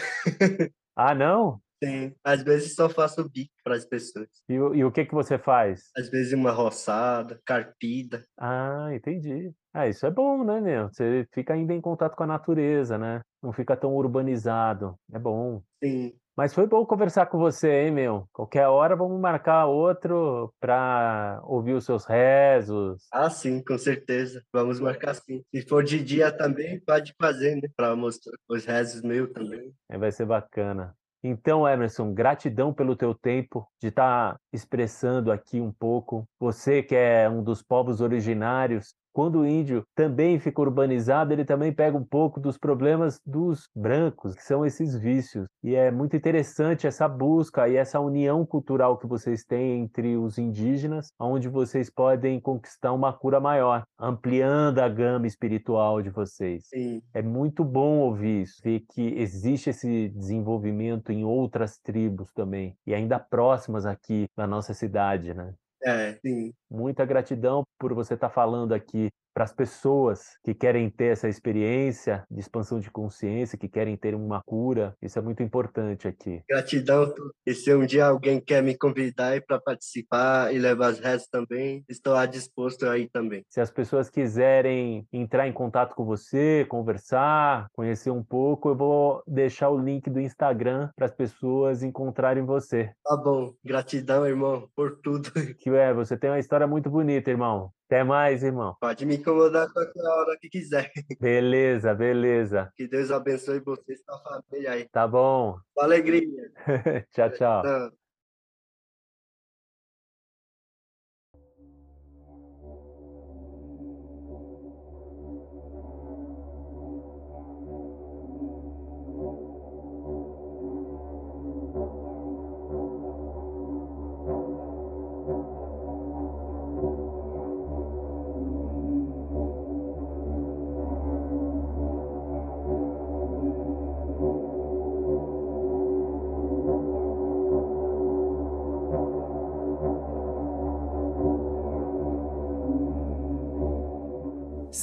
ah, 0.96 1.16
não? 1.16 1.60
Sim, 1.84 2.16
às 2.24 2.42
vezes 2.44 2.76
só 2.76 2.88
faço 2.88 3.30
bico 3.30 3.52
para 3.62 3.76
as 3.76 3.84
pessoas. 3.84 4.30
E, 4.48 4.54
e, 4.54 4.86
o 4.86 4.92
que 4.92 5.04
que 5.06 5.14
você 5.14 5.38
faz? 5.38 5.92
Às 5.98 6.10
vezes 6.10 6.32
uma 6.32 6.52
roçada, 6.52 7.42
carpida. 7.46 8.24
Ah, 8.38 8.88
entendi. 8.94 9.52
Ah, 9.74 9.88
isso 9.88 10.06
é 10.06 10.12
bom, 10.12 10.46
né, 10.46 10.62
meu? 10.62 10.88
Você 10.88 11.28
fica 11.34 11.54
ainda 11.54 11.74
em 11.74 11.82
contato 11.82 12.16
com 12.16 12.24
a 12.24 12.28
natureza, 12.28 12.98
né? 12.98 13.22
Não 13.42 13.52
fica 13.52 13.76
tão 13.76 13.94
urbanizado. 13.96 14.96
É 15.12 15.20
bom. 15.20 15.62
Sim. 15.84 16.14
Mas 16.38 16.54
foi 16.54 16.66
bom 16.66 16.86
conversar 16.86 17.28
com 17.28 17.38
você, 17.38 17.84
hein, 17.84 17.92
meu? 17.92 18.28
Qualquer 18.32 18.68
hora 18.68 18.96
vamos 18.96 19.20
marcar 19.20 19.66
outro 19.66 20.52
para 20.60 21.40
ouvir 21.44 21.74
os 21.74 21.86
seus 21.86 22.06
rezos. 22.06 23.04
Ah, 23.12 23.30
sim, 23.30 23.62
com 23.62 23.78
certeza. 23.78 24.42
Vamos 24.52 24.80
marcar 24.80 25.14
sim. 25.16 25.44
Se 25.54 25.62
for 25.68 25.84
de 25.84 26.04
dia 26.04 26.32
também, 26.32 26.80
pode 26.80 27.14
fazer, 27.22 27.56
né? 27.56 27.68
Para 27.76 27.96
mostrar 27.96 28.34
os 28.50 28.66
rezos 28.66 29.02
meus 29.04 29.32
também. 29.32 29.72
É, 29.90 29.98
vai 29.98 30.12
ser 30.12 30.26
bacana. 30.26 30.96
Então, 31.24 31.68
Emerson, 31.68 32.14
gratidão 32.14 32.74
pelo 32.74 32.98
teu 32.98 33.16
tempo 33.16 33.66
de 33.82 33.88
estar 33.88 34.34
tá 34.34 34.40
expressando 34.52 35.32
aqui 35.32 35.62
um 35.62 35.72
pouco. 35.72 36.28
Você 36.38 36.84
que 36.84 36.96
é 36.96 37.30
um 37.30 37.42
dos 37.42 37.64
povos 37.64 38.02
originários 38.02 38.94
quando 39.14 39.40
o 39.40 39.48
índio 39.48 39.84
também 39.96 40.40
fica 40.40 40.62
urbanizado, 40.62 41.32
ele 41.34 41.46
também 41.46 41.72
pega 41.74 41.98
um 41.98 42.06
pouco 42.06 42.40
dos 42.40 42.58
problemas 42.58 43.20
dos 43.26 43.68
brancos, 43.76 44.36
que 44.36 44.44
são 44.44 44.66
esses 44.66 44.96
vícios. 44.98 45.48
E 45.64 45.76
é 45.76 45.92
muito 45.92 46.16
interessante 46.16 46.88
essa 46.88 47.08
busca 47.08 47.68
e 47.70 47.76
essa 47.76 48.00
união 48.00 48.46
cultural 48.46 48.98
que 48.98 49.08
vocês 49.08 49.44
têm 49.46 49.82
entre 49.82 50.18
os 50.18 50.38
indígenas, 50.38 51.10
onde 51.20 51.48
vocês 51.50 51.90
podem 51.90 52.40
conquistar 52.40 52.92
uma 52.94 53.14
cura 53.14 53.40
maior, 53.40 53.84
ampliando 54.00 54.80
a 54.80 54.90
gama 54.90 55.28
espiritual 55.28 56.02
de 56.02 56.10
vocês. 56.10 56.64
Sim. 56.70 57.04
É 57.14 57.22
muito 57.22 57.64
bom 57.64 58.00
ouvir 58.00 58.42
isso, 58.44 58.56
ver 58.64 58.82
que 58.90 59.02
existe 59.20 59.70
esse 59.70 60.10
desenvolvimento 60.10 61.12
em 61.12 61.24
outras 61.24 61.78
tribos 61.80 62.32
também, 62.34 62.76
e 62.86 62.94
ainda 62.94 63.20
próximas 63.20 63.86
aqui 63.86 64.26
na 64.38 64.48
nossa 64.48 64.74
cidade, 64.74 65.34
né? 65.34 65.54
É, 65.86 66.14
sim. 66.26 66.54
Muita 66.70 67.06
gratidão 67.06 67.64
por 67.78 67.94
você 67.94 68.14
estar 68.14 68.30
tá 68.30 68.34
falando 68.34 68.74
aqui 68.74 69.10
para 69.34 69.44
as 69.44 69.54
pessoas 69.54 70.38
que 70.44 70.54
querem 70.54 70.90
ter 70.90 71.06
essa 71.06 71.28
experiência 71.28 72.24
de 72.30 72.40
expansão 72.40 72.80
de 72.80 72.92
consciência, 72.92 73.58
que 73.58 73.68
querem 73.68 73.98
ter 73.98 74.16
uma 74.16 74.42
cura. 74.46 74.96
Isso 75.02 75.18
é 75.18 75.22
muito 75.22 75.42
importante 75.42 76.08
aqui. 76.08 76.42
Gratidão. 76.48 77.14
E 77.46 77.54
se 77.54 77.74
um 77.74 77.86
dia 77.86 78.06
alguém 78.06 78.40
quer 78.40 78.62
me 78.62 78.78
convidar 78.78 79.42
para 79.42 79.60
participar 79.60 80.54
e 80.54 80.60
levar 80.60 80.88
as 80.88 81.00
restas 81.00 81.30
também, 81.30 81.84
estou 81.90 82.14
disposto 82.28 82.88
aí 82.88 83.10
também. 83.10 83.44
Se 83.50 83.60
as 83.60 83.72
pessoas 83.72 84.10
quiserem 84.10 85.08
entrar 85.12 85.48
em 85.48 85.54
contato 85.54 85.96
com 85.96 86.06
você, 86.06 86.66
conversar, 86.70 87.68
conhecer 87.74 88.12
um 88.12 88.24
pouco, 88.24 88.70
eu 88.70 88.76
vou 88.76 89.24
deixar 89.28 89.70
o 89.70 89.78
link 89.78 90.10
do 90.10 90.20
Instagram 90.20 90.90
para 90.96 91.06
as 91.06 91.14
pessoas 91.14 91.84
encontrarem 91.84 92.46
você. 92.46 92.92
Tá 93.04 93.18
bom. 93.18 93.54
Gratidão, 93.64 94.26
irmão, 94.26 94.70
por 94.76 94.98
tudo. 95.02 95.32
Que 95.58 95.70
é, 95.70 95.94
você 95.94 96.18
tem 96.18 96.30
uma 96.30 96.40
história 96.40 96.68
muito 96.68 96.90
bonita, 96.90 97.30
irmão. 97.30 97.72
Até 97.94 98.04
mais, 98.04 98.42
irmão. 98.42 98.76
Pode 98.82 99.06
me 99.06 99.18
incomodar 99.18 99.72
qualquer 99.72 100.02
hora 100.02 100.36
que 100.42 100.50
quiser. 100.50 100.92
Beleza, 101.22 101.94
beleza. 101.94 102.72
Que 102.76 102.88
Deus 102.88 103.12
abençoe 103.12 103.60
você 103.60 103.94
e 103.94 103.98
sua 103.98 104.18
família 104.18 104.72
aí. 104.72 104.90
Tá 104.90 105.08
bom. 105.08 105.60
Com 105.76 105.84
alegria. 105.84 106.28
tchau, 107.14 107.30
tchau. 107.30 107.94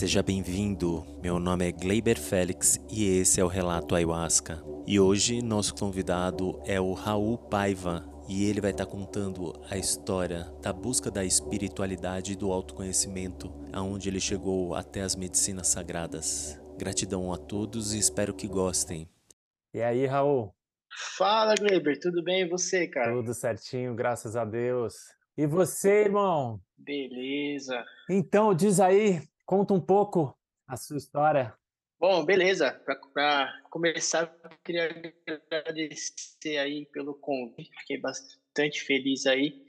Seja 0.00 0.23
bem-vindo. 0.23 1.04
Meu 1.23 1.38
nome 1.38 1.69
é 1.69 1.71
Gleiber 1.71 2.19
Félix 2.19 2.80
e 2.90 3.19
esse 3.19 3.38
é 3.38 3.45
o 3.45 3.49
Relato 3.49 3.95
Ayahuasca. 3.95 4.64
E 4.87 4.99
hoje 4.99 5.42
nosso 5.42 5.75
convidado 5.75 6.59
é 6.64 6.80
o 6.80 6.95
Raul 6.95 7.37
Paiva 7.37 8.09
e 8.26 8.49
ele 8.49 8.62
vai 8.62 8.71
estar 8.71 8.87
contando 8.87 9.52
a 9.71 9.76
história 9.76 10.45
da 10.62 10.73
busca 10.73 11.11
da 11.11 11.23
espiritualidade 11.23 12.33
e 12.33 12.35
do 12.35 12.50
autoconhecimento, 12.50 13.52
aonde 13.75 14.09
ele 14.09 14.21
chegou 14.21 14.75
até 14.75 15.02
as 15.02 15.14
medicinas 15.14 15.69
sagradas. 15.69 16.59
Gratidão 16.78 17.30
a 17.30 17.37
todos 17.37 17.92
e 17.92 17.99
espero 17.99 18.33
que 18.33 18.49
gostem. 18.49 19.07
E 19.75 19.83
aí, 19.83 20.07
Raul? 20.07 20.50
Fala, 21.19 21.54
Gleiber, 21.54 22.00
tudo 22.00 22.25
bem 22.25 22.45
e 22.45 22.49
você, 22.49 22.88
cara? 22.88 23.12
Tudo 23.12 23.35
certinho, 23.35 23.95
graças 23.95 24.35
a 24.35 24.47
Deus. 24.47 24.95
E 25.37 25.47
você, 25.47 26.04
irmão? 26.04 26.59
Beleza. 26.78 27.85
Então, 28.09 28.54
diz 28.54 28.80
aí, 28.80 29.23
conta 29.50 29.75
um 29.75 29.80
pouco 29.80 30.33
a 30.64 30.76
sua 30.76 30.97
história. 30.97 31.52
Bom, 31.99 32.25
beleza. 32.25 32.71
Para 33.12 33.52
começar, 33.69 34.33
eu 34.45 34.50
queria 34.62 35.12
agradecer 35.26 36.57
aí 36.57 36.87
pelo 36.87 37.14
convite. 37.14 37.69
Fiquei 37.80 37.99
bastante 37.99 38.80
feliz 38.85 39.26
aí. 39.26 39.61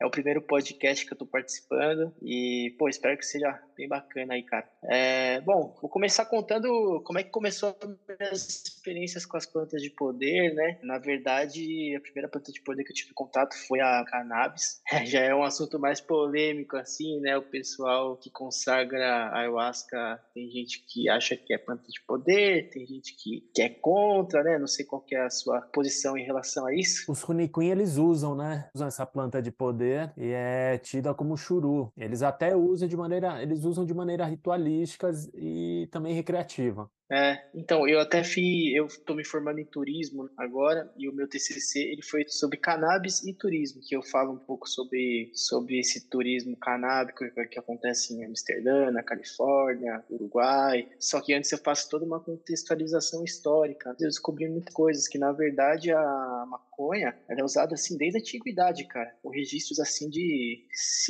É 0.00 0.06
o 0.06 0.10
primeiro 0.10 0.40
podcast 0.40 1.04
que 1.04 1.12
eu 1.12 1.14
estou 1.14 1.28
participando 1.28 2.10
e, 2.22 2.74
pô, 2.78 2.88
espero 2.88 3.18
que 3.18 3.26
seja 3.26 3.60
bem 3.76 3.86
bacana 3.86 4.32
aí, 4.32 4.42
cara. 4.42 4.66
É, 4.84 5.42
bom, 5.42 5.76
vou 5.78 5.90
começar 5.90 6.24
contando 6.24 7.02
como 7.04 7.18
é 7.18 7.22
que 7.22 7.28
começou 7.28 7.76
as 8.32 8.48
experiências 8.48 9.26
com 9.26 9.36
as 9.36 9.44
plantas 9.44 9.82
de 9.82 9.90
poder, 9.90 10.54
né? 10.54 10.78
Na 10.82 10.98
verdade, 10.98 11.94
a 11.94 12.00
primeira 12.00 12.30
planta 12.30 12.50
de 12.50 12.62
poder 12.62 12.82
que 12.82 12.92
eu 12.92 12.96
tive 12.96 13.12
contato 13.12 13.54
foi 13.68 13.80
a 13.80 14.02
cannabis. 14.06 14.80
É, 14.90 15.06
já 15.06 15.20
é 15.20 15.32
um 15.32 15.44
assunto 15.44 15.78
mais 15.78 16.00
polêmico, 16.00 16.76
assim, 16.76 17.20
né? 17.20 17.36
O 17.36 17.42
pessoal 17.42 18.16
que 18.16 18.28
consagra 18.28 19.06
a 19.06 19.38
ayahuasca, 19.38 20.20
tem 20.34 20.50
gente 20.50 20.84
que 20.84 21.08
acha 21.08 21.36
que 21.36 21.54
é 21.54 21.58
planta 21.58 21.84
de 21.88 22.00
poder, 22.04 22.70
tem 22.70 22.84
gente 22.84 23.14
que, 23.14 23.48
que 23.54 23.62
é 23.62 23.68
contra, 23.68 24.42
né? 24.42 24.58
Não 24.58 24.66
sei 24.66 24.84
qual 24.84 25.04
é 25.12 25.16
a 25.16 25.30
sua 25.30 25.60
posição 25.60 26.18
em 26.18 26.24
relação 26.24 26.66
a 26.66 26.74
isso. 26.74 27.10
Os 27.10 27.22
Runiquim, 27.22 27.68
eles 27.68 27.98
usam, 27.98 28.34
né? 28.34 28.68
Usam 28.74 28.88
essa 28.88 29.06
planta 29.06 29.40
de 29.40 29.52
poder 29.52 29.89
poder 29.90 30.12
e 30.16 30.30
é 30.32 30.78
tida 30.78 31.14
como 31.14 31.36
churu. 31.36 31.92
Eles 31.96 32.22
até 32.22 32.54
usam 32.56 32.88
de 32.88 32.96
maneira, 32.96 33.42
eles 33.42 33.64
usam 33.64 33.84
de 33.84 33.94
maneira 33.94 34.24
ritualística 34.26 35.10
e 35.34 35.88
também 35.90 36.14
recreativa. 36.14 36.90
É, 37.12 37.42
então, 37.52 37.88
eu 37.88 37.98
até 37.98 38.22
fiz, 38.22 38.72
eu 38.72 38.86
estou 38.86 39.16
me 39.16 39.24
formando 39.24 39.58
em 39.58 39.64
turismo 39.64 40.30
agora, 40.36 40.88
e 40.96 41.08
o 41.08 41.12
meu 41.12 41.26
TCC, 41.26 41.80
ele 41.80 42.02
foi 42.02 42.24
sobre 42.28 42.56
cannabis 42.56 43.24
e 43.24 43.34
turismo, 43.34 43.82
que 43.82 43.96
eu 43.96 44.02
falo 44.02 44.32
um 44.32 44.38
pouco 44.38 44.68
sobre, 44.68 45.28
sobre 45.34 45.80
esse 45.80 46.08
turismo 46.08 46.56
canábico 46.56 47.24
que 47.50 47.58
acontece 47.58 48.14
em 48.14 48.24
Amsterdã, 48.24 48.92
na 48.92 49.02
Califórnia, 49.02 50.04
Uruguai, 50.08 50.88
só 51.00 51.20
que 51.20 51.34
antes 51.34 51.50
eu 51.50 51.58
faço 51.58 51.88
toda 51.90 52.04
uma 52.04 52.20
contextualização 52.20 53.24
histórica, 53.24 53.90
eu 53.98 54.06
descobri 54.06 54.48
muitas 54.48 54.72
coisas, 54.72 55.08
que 55.08 55.18
na 55.18 55.32
verdade 55.32 55.90
a 55.90 56.46
maconha, 56.48 57.18
ela 57.28 57.40
é 57.40 57.44
usada 57.44 57.74
assim 57.74 57.96
desde 57.96 58.18
a 58.18 58.20
antiguidade, 58.20 58.86
cara, 58.86 59.12
com 59.20 59.30
registros 59.30 59.80
assim 59.80 60.08
de 60.08 60.64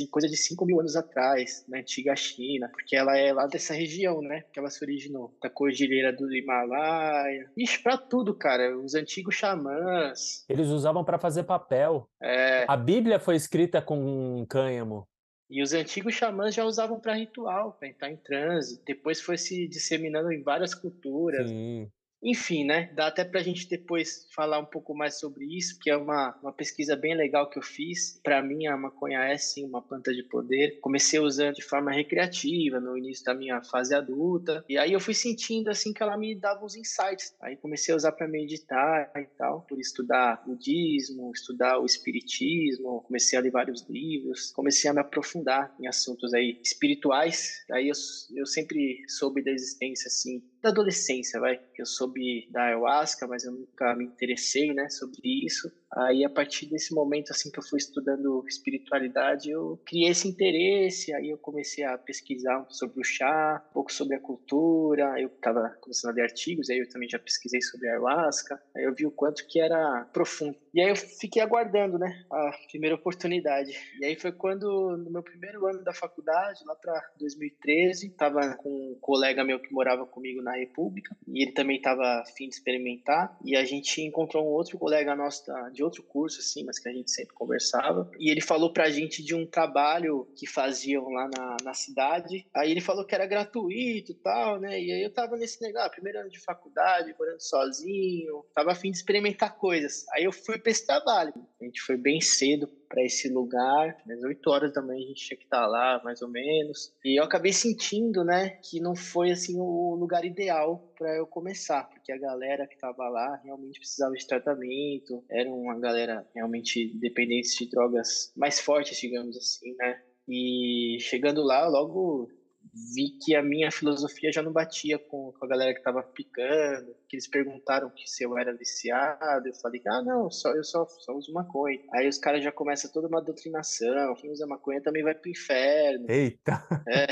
coisa 0.09 0.27
de 0.27 0.35
5 0.35 0.65
mil 0.65 0.79
anos 0.79 0.95
atrás, 0.95 1.63
na 1.67 1.77
antiga 1.77 2.15
China, 2.15 2.69
porque 2.69 2.95
ela 2.95 3.15
é 3.15 3.31
lá 3.31 3.45
dessa 3.45 3.75
região, 3.75 4.19
né, 4.19 4.43
que 4.51 4.57
ela 4.57 4.71
se 4.71 4.83
originou, 4.83 5.31
da 5.39 5.49
cordilheira 5.49 5.90
cordilheira 5.91 6.13
do 6.13 6.33
Himalaia. 6.33 7.51
Ixi, 7.57 7.83
pra 7.83 7.97
tudo, 7.97 8.33
cara. 8.33 8.77
Os 8.77 8.95
antigos 8.95 9.35
xamãs. 9.35 10.45
Eles 10.47 10.67
usavam 10.69 11.03
para 11.03 11.19
fazer 11.19 11.43
papel. 11.43 12.07
É. 12.21 12.65
A 12.67 12.77
Bíblia 12.77 13.19
foi 13.19 13.35
escrita 13.35 13.81
com 13.81 14.45
cânhamo. 14.49 15.05
E 15.49 15.61
os 15.61 15.73
antigos 15.73 16.13
xamãs 16.13 16.55
já 16.55 16.63
usavam 16.63 16.99
para 16.99 17.13
ritual, 17.13 17.73
para 17.73 17.89
entrar 17.89 18.09
em 18.09 18.15
transe. 18.15 18.81
Depois 18.85 19.19
foi 19.19 19.37
se 19.37 19.67
disseminando 19.67 20.31
em 20.31 20.41
várias 20.41 20.73
culturas. 20.73 21.49
Sim. 21.49 21.89
Enfim, 22.23 22.63
né? 22.63 22.91
Dá 22.93 23.07
até 23.07 23.23
para 23.23 23.39
a 23.39 23.43
gente 23.43 23.67
depois 23.67 24.27
falar 24.35 24.59
um 24.59 24.65
pouco 24.65 24.95
mais 24.95 25.19
sobre 25.19 25.45
isso, 25.45 25.79
que 25.79 25.89
é 25.89 25.97
uma, 25.97 26.37
uma 26.41 26.53
pesquisa 26.53 26.95
bem 26.95 27.15
legal 27.15 27.49
que 27.49 27.57
eu 27.57 27.63
fiz. 27.63 28.19
Para 28.23 28.43
mim, 28.43 28.67
a 28.67 28.77
maconha 28.77 29.23
é 29.23 29.37
sim 29.37 29.65
uma 29.65 29.81
planta 29.81 30.13
de 30.13 30.23
poder. 30.23 30.79
Comecei 30.81 31.19
usando 31.19 31.55
de 31.55 31.63
forma 31.63 31.91
recreativa 31.91 32.79
no 32.79 32.95
início 32.95 33.25
da 33.25 33.33
minha 33.33 33.61
fase 33.63 33.95
adulta, 33.95 34.63
e 34.69 34.77
aí 34.77 34.93
eu 34.93 34.99
fui 34.99 35.13
sentindo 35.13 35.69
assim 35.69 35.93
que 35.93 36.03
ela 36.03 36.15
me 36.15 36.35
dava 36.35 36.63
uns 36.63 36.75
insights. 36.75 37.33
Aí 37.41 37.57
comecei 37.57 37.93
a 37.93 37.97
usar 37.97 38.11
para 38.11 38.27
meditar 38.27 39.11
e 39.15 39.25
tal, 39.37 39.61
por 39.61 39.79
estudar 39.79 40.43
budismo, 40.45 41.31
estudar 41.33 41.79
o 41.79 41.85
espiritismo, 41.85 43.01
comecei 43.01 43.37
a 43.37 43.41
ler 43.41 43.51
vários 43.51 43.87
livros, 43.89 44.51
comecei 44.51 44.89
a 44.89 44.93
me 44.93 44.99
aprofundar 44.99 45.73
em 45.79 45.87
assuntos 45.87 46.33
aí 46.33 46.59
espirituais. 46.63 47.63
Aí 47.71 47.87
eu, 47.87 47.95
eu 48.35 48.45
sempre 48.45 49.03
soube 49.07 49.43
da 49.43 49.51
existência 49.51 50.07
assim 50.07 50.41
da 50.61 50.69
adolescência, 50.69 51.39
vai. 51.39 51.59
Eu 51.77 51.85
soube 51.85 52.47
da 52.51 52.63
ayahuasca, 52.65 53.27
mas 53.27 53.43
eu 53.43 53.51
nunca 53.53 53.95
me 53.95 54.05
interessei, 54.05 54.73
né, 54.73 54.89
sobre 54.89 55.21
isso. 55.45 55.71
Aí, 55.93 56.23
a 56.23 56.29
partir 56.29 56.67
desse 56.67 56.93
momento, 56.93 57.31
assim, 57.31 57.51
que 57.51 57.59
eu 57.59 57.63
fui 57.63 57.77
estudando 57.77 58.45
espiritualidade, 58.47 59.49
eu 59.49 59.79
criei 59.85 60.09
esse 60.09 60.27
interesse, 60.27 61.13
aí 61.13 61.29
eu 61.29 61.37
comecei 61.37 61.83
a 61.83 61.97
pesquisar 61.97 62.65
sobre 62.69 63.01
o 63.01 63.03
chá, 63.03 63.61
um 63.69 63.73
pouco 63.73 63.91
sobre 63.91 64.15
a 64.15 64.19
cultura, 64.19 65.19
eu 65.19 65.27
estava 65.27 65.69
começando 65.81 66.11
a 66.11 66.15
ler 66.15 66.23
artigos, 66.23 66.69
aí 66.69 66.79
eu 66.79 66.89
também 66.89 67.09
já 67.09 67.19
pesquisei 67.19 67.61
sobre 67.61 67.89
a 67.89 67.91
ayahuasca, 67.91 68.61
aí 68.75 68.83
eu 68.83 68.95
vi 68.95 69.05
o 69.05 69.11
quanto 69.11 69.45
que 69.47 69.59
era 69.59 70.07
profundo. 70.13 70.55
E 70.73 70.79
aí 70.81 70.89
eu 70.89 70.95
fiquei 70.95 71.41
aguardando, 71.41 71.99
né, 71.99 72.23
a 72.31 72.51
primeira 72.69 72.95
oportunidade. 72.95 73.77
E 73.99 74.05
aí 74.05 74.15
foi 74.15 74.31
quando, 74.31 74.97
no 74.97 75.11
meu 75.11 75.23
primeiro 75.23 75.65
ano 75.67 75.83
da 75.83 75.93
faculdade, 75.93 76.63
lá 76.65 76.75
para 76.75 77.01
2013, 77.19 78.07
estava 78.07 78.55
com 78.55 78.69
um 78.69 78.97
colega 79.01 79.43
meu 79.43 79.59
que 79.59 79.73
morava 79.73 80.05
comigo 80.05 80.41
na 80.41 80.55
República, 80.55 81.15
e 81.27 81.43
ele 81.43 81.51
também 81.51 81.77
estava 81.77 82.21
afim 82.21 82.47
de 82.47 82.55
experimentar, 82.55 83.37
e 83.43 83.57
a 83.57 83.65
gente 83.65 84.01
encontrou 84.01 84.45
um 84.45 84.51
outro 84.51 84.77
colega 84.77 85.15
nosso 85.15 85.41
de 85.73 85.80
de 85.81 85.83
outro 85.83 86.03
curso, 86.03 86.39
assim, 86.39 86.63
mas 86.63 86.77
que 86.77 86.87
a 86.87 86.93
gente 86.93 87.09
sempre 87.09 87.33
conversava. 87.33 88.09
E 88.19 88.29
ele 88.29 88.39
falou 88.39 88.71
pra 88.71 88.89
gente 88.91 89.23
de 89.23 89.33
um 89.33 89.47
trabalho 89.47 90.27
que 90.35 90.45
faziam 90.47 91.09
lá 91.09 91.27
na, 91.35 91.57
na 91.63 91.73
cidade. 91.73 92.45
Aí 92.55 92.69
ele 92.69 92.81
falou 92.81 93.05
que 93.05 93.15
era 93.15 93.25
gratuito 93.25 94.11
e 94.11 94.15
tal, 94.15 94.59
né? 94.59 94.79
E 94.79 94.91
aí 94.91 95.03
eu 95.03 95.11
tava 95.11 95.35
nesse 95.35 95.59
negócio, 95.61 95.87
ah, 95.87 95.89
primeiro 95.89 96.19
ano 96.19 96.29
de 96.29 96.39
faculdade, 96.39 97.15
morando 97.17 97.41
sozinho, 97.41 98.45
tava 98.53 98.71
afim 98.71 98.91
de 98.91 98.97
experimentar 98.97 99.57
coisas. 99.57 100.05
Aí 100.13 100.23
eu 100.23 100.31
fui 100.31 100.59
pra 100.59 100.71
esse 100.71 100.85
trabalho. 100.85 101.33
A 101.59 101.65
gente 101.65 101.81
foi 101.81 101.97
bem 101.97 102.21
cedo 102.21 102.69
para 102.91 103.03
esse 103.03 103.29
lugar. 103.29 103.97
Às 104.09 104.21
8 104.21 104.49
horas 104.49 104.73
da 104.73 104.81
manhã 104.81 104.99
a 104.99 105.07
gente 105.07 105.25
tinha 105.25 105.37
que 105.37 105.45
estar 105.45 105.65
lá, 105.65 106.01
mais 106.03 106.21
ou 106.21 106.29
menos. 106.29 106.93
E 107.03 107.17
eu 107.17 107.23
acabei 107.23 107.53
sentindo, 107.53 108.23
né, 108.23 108.49
que 108.61 108.81
não 108.81 108.95
foi 108.95 109.31
assim 109.31 109.55
o 109.57 109.95
lugar 109.95 110.25
ideal 110.25 110.91
para 110.97 111.15
eu 111.15 111.25
começar, 111.25 111.89
porque 111.89 112.11
a 112.11 112.19
galera 112.19 112.67
que 112.67 112.75
estava 112.75 113.07
lá 113.07 113.39
realmente 113.43 113.79
precisava 113.79 114.13
de 114.13 114.27
tratamento, 114.27 115.23
era 115.31 115.49
uma 115.49 115.79
galera 115.79 116.27
realmente 116.35 116.93
dependente 116.99 117.57
de 117.57 117.69
drogas 117.69 118.31
mais 118.35 118.59
fortes, 118.59 118.99
digamos 118.99 119.37
assim, 119.37 119.73
né? 119.77 120.01
E 120.27 120.97
chegando 120.99 121.41
lá, 121.41 121.67
logo 121.67 122.29
vi 122.73 123.17
que 123.23 123.35
a 123.35 123.43
minha 123.43 123.71
filosofia 123.71 124.31
já 124.31 124.41
não 124.41 124.51
batia 124.51 124.97
com, 124.97 125.33
com 125.33 125.45
a 125.45 125.47
galera 125.47 125.73
que 125.73 125.79
estava 125.79 126.01
picando, 126.01 126.95
que 127.07 127.15
eles 127.15 127.27
perguntaram 127.27 127.89
que 127.89 128.09
se 128.09 128.23
eu 128.23 128.37
era 128.37 128.53
viciado, 128.53 129.47
eu 129.47 129.53
falei, 129.55 129.81
ah, 129.87 130.01
não, 130.01 130.31
só, 130.31 130.51
eu 130.55 130.63
só, 130.63 130.85
só 130.85 131.13
uso 131.13 131.33
maconha. 131.33 131.79
Aí 131.93 132.07
os 132.07 132.17
caras 132.17 132.43
já 132.43 132.51
começam 132.51 132.91
toda 132.91 133.07
uma 133.07 133.21
doutrinação, 133.21 134.15
quem 134.15 134.31
usa 134.31 134.47
maconha 134.47 134.81
também 134.81 135.03
vai 135.03 135.13
pro 135.13 135.29
inferno. 135.29 136.05
Eita! 136.09 136.65
É. 136.87 137.07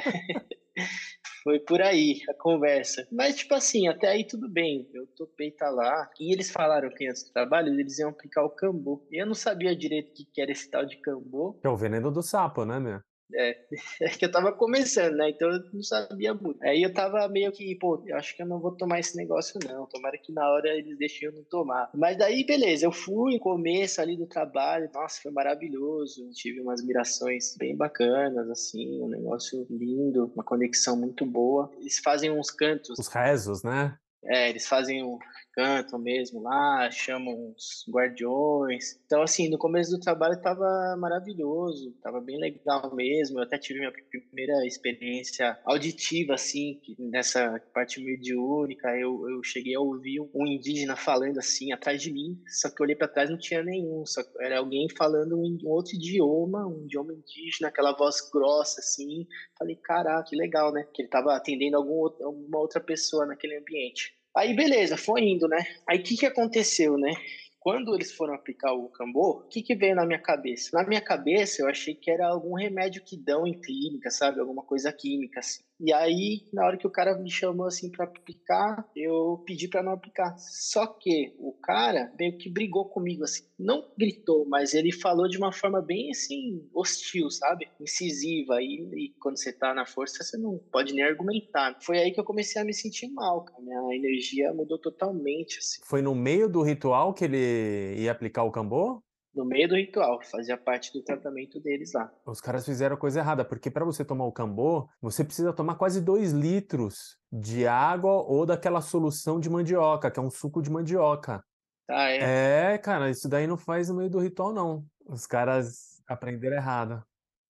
Foi 1.44 1.60
por 1.60 1.82
aí 1.82 2.20
a 2.30 2.34
conversa. 2.34 3.08
Mas, 3.12 3.38
tipo 3.38 3.54
assim, 3.54 3.88
até 3.88 4.10
aí 4.10 4.26
tudo 4.26 4.50
bem. 4.50 4.90
Eu 4.94 5.08
topei 5.08 5.52
tá 5.52 5.70
lá. 5.70 6.10
E 6.20 6.34
eles 6.34 6.52
falaram 6.52 6.90
que 6.90 7.08
antes 7.08 7.24
do 7.24 7.32
trabalho 7.32 7.74
eles 7.74 7.98
iam 7.98 8.10
aplicar 8.10 8.44
o 8.44 8.50
cambô. 8.50 9.08
E 9.10 9.22
eu 9.22 9.26
não 9.26 9.34
sabia 9.34 9.76
direito 9.76 10.10
o 10.10 10.14
que 10.14 10.42
era 10.42 10.52
esse 10.52 10.70
tal 10.70 10.86
de 10.86 10.98
cambô. 10.98 11.54
Que 11.54 11.68
é 11.68 11.70
o 11.70 11.78
veneno 11.78 12.12
do 12.12 12.22
sapo, 12.22 12.66
né, 12.66 12.80
meu? 12.80 13.00
É, 13.34 13.58
é 14.02 14.10
que 14.10 14.26
eu 14.26 14.32
tava 14.32 14.52
começando, 14.52 15.16
né? 15.16 15.30
Então 15.30 15.50
eu 15.50 15.60
não 15.74 15.84
sabia 15.84 16.34
muito. 16.34 16.62
Aí 16.64 16.84
eu 16.84 16.94
tava 16.94 17.28
meio 17.28 17.52
que, 17.52 17.76
pô, 17.76 18.04
eu 18.06 18.18
acho 18.18 18.36
que 18.36 18.42
eu 18.42 18.48
não 18.48 18.60
vou 18.60 18.76
tomar 18.76 19.00
esse 19.00 19.16
negócio, 19.16 19.60
não. 19.68 19.86
Tomara 19.86 20.18
que 20.18 20.32
na 20.32 20.50
hora 20.50 20.70
eles 20.70 20.98
deixem 20.98 21.28
eu 21.28 21.34
não 21.34 21.44
tomar. 21.44 21.90
Mas 21.94 22.18
daí, 22.18 22.46
beleza, 22.46 22.86
eu 22.86 22.92
fui 22.92 23.34
no 23.34 23.40
começo 23.40 24.02
ali 24.02 24.18
do 24.18 24.28
trabalho, 24.28 24.90
nossa, 24.94 25.22
foi 25.22 25.32
maravilhoso. 25.32 26.30
Tive 26.34 26.62
umas 26.62 26.84
mirações 26.84 27.56
bem 27.58 27.76
bacanas, 27.76 28.50
assim, 28.50 29.02
um 29.02 29.08
negócio 29.08 29.66
lindo, 29.70 30.32
uma 30.34 30.44
conexão 30.44 30.98
muito 30.98 31.26
boa. 31.26 31.72
Eles 31.80 32.00
fazem 32.00 32.32
uns 32.32 32.52
cantos. 32.52 32.98
Os 32.98 33.08
rezos, 33.08 33.64
né? 33.64 33.98
É, 34.26 34.50
eles 34.50 34.68
fazem 34.68 35.04
um 35.04 35.18
cantam 35.60 36.00
mesmo 36.00 36.42
lá, 36.42 36.90
chamam 36.90 37.54
os 37.54 37.84
guardiões. 37.90 38.98
Então, 39.06 39.22
assim, 39.22 39.50
no 39.50 39.58
começo 39.58 39.92
do 39.92 40.00
trabalho 40.00 40.42
tava 40.42 40.96
maravilhoso, 40.98 41.92
tava 42.02 42.22
bem 42.22 42.40
legal 42.40 42.96
mesmo. 42.96 43.40
Eu 43.40 43.44
até 43.44 43.58
tive 43.58 43.80
minha 43.80 43.92
primeira 43.92 44.66
experiência 44.66 45.60
auditiva, 45.66 46.36
assim, 46.36 46.80
nessa 46.98 47.62
parte 47.74 48.02
mediúnica. 48.02 48.88
Eu, 48.98 49.30
eu 49.30 49.44
cheguei 49.44 49.76
a 49.76 49.82
ouvir 49.82 50.22
um 50.34 50.48
indígena 50.48 50.96
falando 50.96 51.40
assim, 51.40 51.74
atrás 51.74 52.02
de 52.02 52.14
mim, 52.14 52.42
só 52.48 52.70
que 52.70 52.82
eu 52.82 52.86
olhei 52.86 52.96
para 52.96 53.10
trás 53.10 53.30
não 53.30 53.38
tinha 53.38 53.62
nenhum, 53.62 54.06
só 54.06 54.22
era 54.40 54.60
alguém 54.60 54.88
falando 54.98 55.38
um 55.38 55.58
outro 55.66 55.94
idioma, 55.96 56.66
um 56.66 56.86
idioma 56.86 57.14
indígena, 57.14 57.68
aquela 57.68 57.92
voz 57.92 58.16
grossa, 58.32 58.80
assim. 58.80 59.28
Falei, 59.58 59.76
caraca, 59.76 60.24
que 60.30 60.38
legal, 60.38 60.72
né? 60.72 60.88
Que 60.94 61.02
ele 61.02 61.10
tava 61.10 61.36
atendendo 61.36 61.76
algum 61.76 62.06
alguma 62.24 62.60
outra 62.60 62.80
pessoa 62.80 63.26
naquele 63.26 63.58
ambiente. 63.58 64.19
Aí 64.40 64.56
beleza, 64.56 64.96
foi 64.96 65.24
indo, 65.24 65.50
né? 65.50 65.66
Aí 65.86 66.00
o 66.00 66.02
que, 66.02 66.16
que 66.16 66.26
aconteceu, 66.26 66.98
né? 66.98 67.14
Quando 67.60 67.94
eles 67.94 68.14
foram 68.14 68.34
aplicar 68.34 68.72
o 68.72 68.88
cambô, 68.88 69.32
o 69.32 69.50
que, 69.50 69.62
que 69.62 69.76
veio 69.76 69.94
na 69.94 70.06
minha 70.06 70.18
cabeça? 70.18 70.70
Na 70.72 70.88
minha 70.88 71.02
cabeça, 71.02 71.62
eu 71.62 71.68
achei 71.68 71.94
que 71.94 72.10
era 72.10 72.26
algum 72.26 72.54
remédio 72.54 73.04
que 73.04 73.18
dão 73.18 73.46
em 73.46 73.60
clínica, 73.60 74.10
sabe? 74.10 74.40
Alguma 74.40 74.64
coisa 74.64 74.94
química, 74.94 75.42
assim. 75.42 75.62
E 75.80 75.94
aí, 75.94 76.46
na 76.52 76.66
hora 76.66 76.78
que 76.78 76.86
o 76.86 76.92
cara 76.92 77.18
me 77.18 77.32
chamou 77.32 77.66
assim 77.66 77.90
para 77.90 78.04
aplicar, 78.04 78.86
eu 78.96 79.42
pedi 79.46 79.68
para 79.68 79.82
não 79.82 79.94
aplicar. 79.94 80.36
Só 80.38 80.86
que 80.86 81.34
o 81.40 81.54
cara 81.54 82.12
meio 82.20 82.38
que 82.38 82.50
brigou 82.50 82.86
comigo 82.90 83.24
assim, 83.24 83.44
não 83.58 83.90
gritou, 83.98 84.46
mas 84.48 84.74
ele 84.74 84.92
falou 84.92 85.28
de 85.28 85.38
uma 85.38 85.54
forma 85.54 85.82
bem 85.82 86.10
assim 86.12 86.68
hostil, 86.74 87.30
sabe? 87.30 87.70
Incisiva. 87.80 88.62
E, 88.62 88.90
e 88.94 89.14
quando 89.22 89.38
você 89.38 89.54
tá 89.54 89.74
na 89.74 89.86
força, 89.86 90.24
você 90.24 90.38
não 90.38 90.60
pode 90.72 90.94
nem 90.94 91.04
argumentar. 91.04 91.78
Foi 91.82 91.98
aí 91.98 92.12
que 92.12 92.20
eu 92.20 92.26
comecei 92.26 92.62
a 92.62 92.66
me 92.66 92.74
sentir 92.74 93.08
mal, 93.08 93.46
cara. 93.46 93.62
Minha 93.62 93.96
energia 93.96 94.54
mudou 94.54 94.78
totalmente 94.78 95.60
assim. 95.60 95.82
Foi 95.86 96.02
no 96.02 96.14
meio 96.14 96.50
do 96.50 96.62
ritual 96.62 97.14
que 97.14 97.24
ele 97.24 97.96
ia 97.98 98.12
aplicar 98.12 98.44
o 98.44 98.52
cambô? 98.52 99.02
No 99.40 99.46
meio 99.46 99.70
do 99.70 99.76
ritual, 99.76 100.20
fazia 100.22 100.58
parte 100.58 100.92
do 100.92 101.02
tratamento 101.02 101.62
deles 101.62 101.94
lá. 101.94 102.12
Os 102.26 102.42
caras 102.42 102.66
fizeram 102.66 102.96
a 102.96 103.00
coisa 103.00 103.20
errada, 103.20 103.46
porque 103.46 103.72
para 103.72 103.86
você 103.86 104.04
tomar 104.04 104.26
o 104.26 104.32
cambô, 104.34 104.90
você 105.02 105.24
precisa 105.24 105.54
tomar 105.54 105.76
quase 105.76 106.02
dois 106.02 106.34
litros 106.34 107.18
de 107.32 107.66
água 107.66 108.12
ou 108.12 108.46
daquela 108.46 108.82
solução 108.82 109.40
de 109.40 109.50
mandioca, 109.50 110.12
que 110.12 110.20
é 110.20 110.22
um 110.22 110.30
suco 110.30 110.62
de 110.62 110.70
mandioca. 110.70 111.42
Ah, 111.90 112.12
é? 112.12 112.74
É, 112.74 112.78
cara, 112.78 113.10
isso 113.10 113.30
daí 113.30 113.48
não 113.48 113.58
faz 113.58 113.88
no 113.88 113.96
meio 113.96 114.10
do 114.10 114.20
ritual, 114.20 114.54
não. 114.54 114.86
Os 115.06 115.26
caras 115.26 116.02
aprenderam 116.06 116.58
errado. 116.58 117.02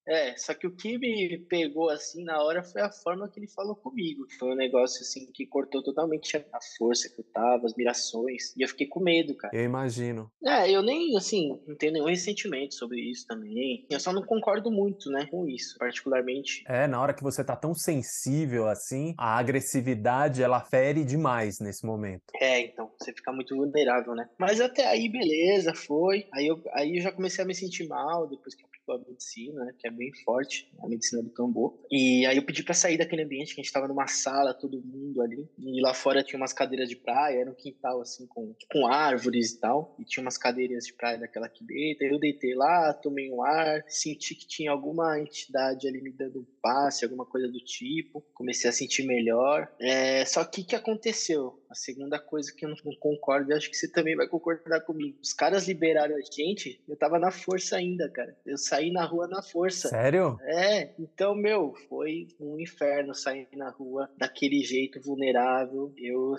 É, 0.09 0.35
só 0.35 0.55
que 0.55 0.65
o 0.65 0.75
que 0.75 0.97
me 0.97 1.37
pegou 1.47 1.89
assim 1.89 2.23
na 2.23 2.41
hora 2.41 2.63
foi 2.63 2.81
a 2.81 2.91
forma 2.91 3.29
que 3.29 3.39
ele 3.39 3.47
falou 3.47 3.75
comigo. 3.75 4.25
Foi 4.39 4.51
um 4.51 4.55
negócio 4.55 5.01
assim 5.01 5.31
que 5.31 5.45
cortou 5.45 5.83
totalmente 5.83 6.35
a 6.35 6.59
força 6.77 7.07
que 7.09 7.21
eu 7.21 7.25
tava, 7.25 7.67
as 7.67 7.75
mirações. 7.75 8.55
E 8.57 8.63
eu 8.63 8.67
fiquei 8.67 8.87
com 8.87 8.99
medo, 8.99 9.35
cara. 9.35 9.55
Eu 9.55 9.63
imagino. 9.63 10.31
É, 10.43 10.71
eu 10.71 10.81
nem, 10.81 11.15
assim, 11.15 11.59
não 11.67 11.75
tenho 11.75 11.93
nenhum 11.93 12.07
ressentimento 12.07 12.73
sobre 12.73 12.99
isso 12.99 13.27
também. 13.27 13.85
Eu 13.89 13.99
só 13.99 14.11
não 14.11 14.23
concordo 14.23 14.71
muito, 14.71 15.11
né, 15.11 15.27
com 15.29 15.47
isso, 15.47 15.77
particularmente. 15.77 16.63
É, 16.67 16.87
na 16.87 16.99
hora 16.99 17.13
que 17.13 17.23
você 17.23 17.43
tá 17.43 17.55
tão 17.55 17.75
sensível 17.75 18.67
assim, 18.67 19.13
a 19.17 19.37
agressividade 19.37 20.41
ela 20.41 20.61
fere 20.61 21.05
demais 21.05 21.59
nesse 21.59 21.85
momento. 21.85 22.23
É, 22.39 22.61
então, 22.61 22.91
você 22.99 23.13
fica 23.13 23.31
muito 23.31 23.55
vulnerável, 23.55 24.15
né? 24.15 24.27
Mas 24.39 24.59
até 24.59 24.87
aí, 24.87 25.07
beleza, 25.07 25.73
foi. 25.75 26.27
Aí 26.33 26.47
eu, 26.47 26.59
aí 26.73 26.97
eu 26.97 27.01
já 27.03 27.11
comecei 27.11 27.43
a 27.43 27.47
me 27.47 27.53
sentir 27.53 27.87
mal 27.87 28.27
depois 28.27 28.55
que 28.55 28.63
a 28.91 28.97
medicina, 28.97 29.65
né, 29.65 29.73
que 29.77 29.87
é 29.87 29.91
bem 29.99 30.11
forte, 30.23 30.71
a 30.81 30.87
medicina 30.87 31.21
do 31.21 31.29
tambor. 31.29 31.77
E 31.91 32.25
aí 32.25 32.37
eu 32.37 32.45
pedi 32.45 32.63
para 32.63 32.73
sair 32.73 32.97
daquele 32.97 33.23
ambiente 33.23 33.53
que 33.53 33.59
a 33.59 33.63
gente 33.63 33.73
tava 33.73 33.87
numa 33.87 34.07
sala, 34.07 34.53
todo 34.53 34.81
mundo 34.81 35.21
ali, 35.21 35.47
e 35.57 35.81
lá 35.81 35.93
fora 35.93 36.23
tinha 36.23 36.39
umas 36.39 36.53
cadeiras 36.53 36.87
de 36.87 36.95
praia, 36.95 37.41
era 37.41 37.51
um 37.51 37.55
quintal 37.55 38.01
assim 38.01 38.25
com, 38.27 38.55
com 38.71 38.87
árvores 38.87 39.51
e 39.51 39.59
tal, 39.59 39.95
e 39.99 40.05
tinha 40.05 40.23
umas 40.23 40.37
cadeiras 40.37 40.85
de 40.85 40.93
praia 40.93 41.17
daquela 41.17 41.47
aqui 41.47 41.63
dentro. 41.63 42.07
Eu 42.07 42.19
deitei 42.19 42.55
lá, 42.55 42.93
tomei 42.93 43.29
um 43.31 43.43
ar, 43.43 43.83
senti 43.87 44.33
que 44.33 44.47
tinha 44.47 44.71
alguma 44.71 45.19
entidade 45.19 45.87
ali 45.87 46.01
me 46.01 46.11
dando 46.11 46.39
um 46.39 46.45
passe, 46.61 47.03
alguma 47.03 47.25
coisa 47.25 47.47
do 47.47 47.59
tipo. 47.59 48.23
Comecei 48.33 48.69
a 48.69 48.73
sentir 48.73 49.03
melhor. 49.03 49.69
É, 49.79 50.23
só 50.25 50.45
que 50.45 50.61
o 50.61 50.65
que 50.65 50.75
aconteceu? 50.75 51.58
A 51.69 51.75
segunda 51.75 52.17
coisa 52.17 52.51
que 52.55 52.65
eu 52.65 52.69
não 52.69 52.75
concordo, 52.99 53.51
e 53.51 53.53
acho 53.53 53.69
que 53.69 53.77
você 53.77 53.87
também 53.87 54.15
vai 54.15 54.27
concordar 54.27 54.81
comigo. 54.81 55.19
Os 55.21 55.33
caras 55.33 55.67
liberaram 55.67 56.15
a 56.15 56.21
gente, 56.21 56.81
eu 56.87 56.97
tava 56.97 57.19
na 57.19 57.29
força 57.31 57.75
ainda, 57.75 58.09
cara. 58.09 58.35
Eu 58.45 58.57
saí 58.57 58.91
na 58.91 59.05
rua 59.05 59.27
na 59.27 59.43
força. 59.43 59.89
Sério? 59.89 60.39
É, 60.41 60.93
então, 60.99 61.35
meu, 61.35 61.73
foi 61.87 62.27
um 62.39 62.59
inferno 62.59 63.13
sair 63.13 63.47
na 63.53 63.69
rua 63.69 64.09
daquele 64.17 64.63
jeito 64.63 64.99
vulnerável. 65.01 65.93
Eu 65.95 66.35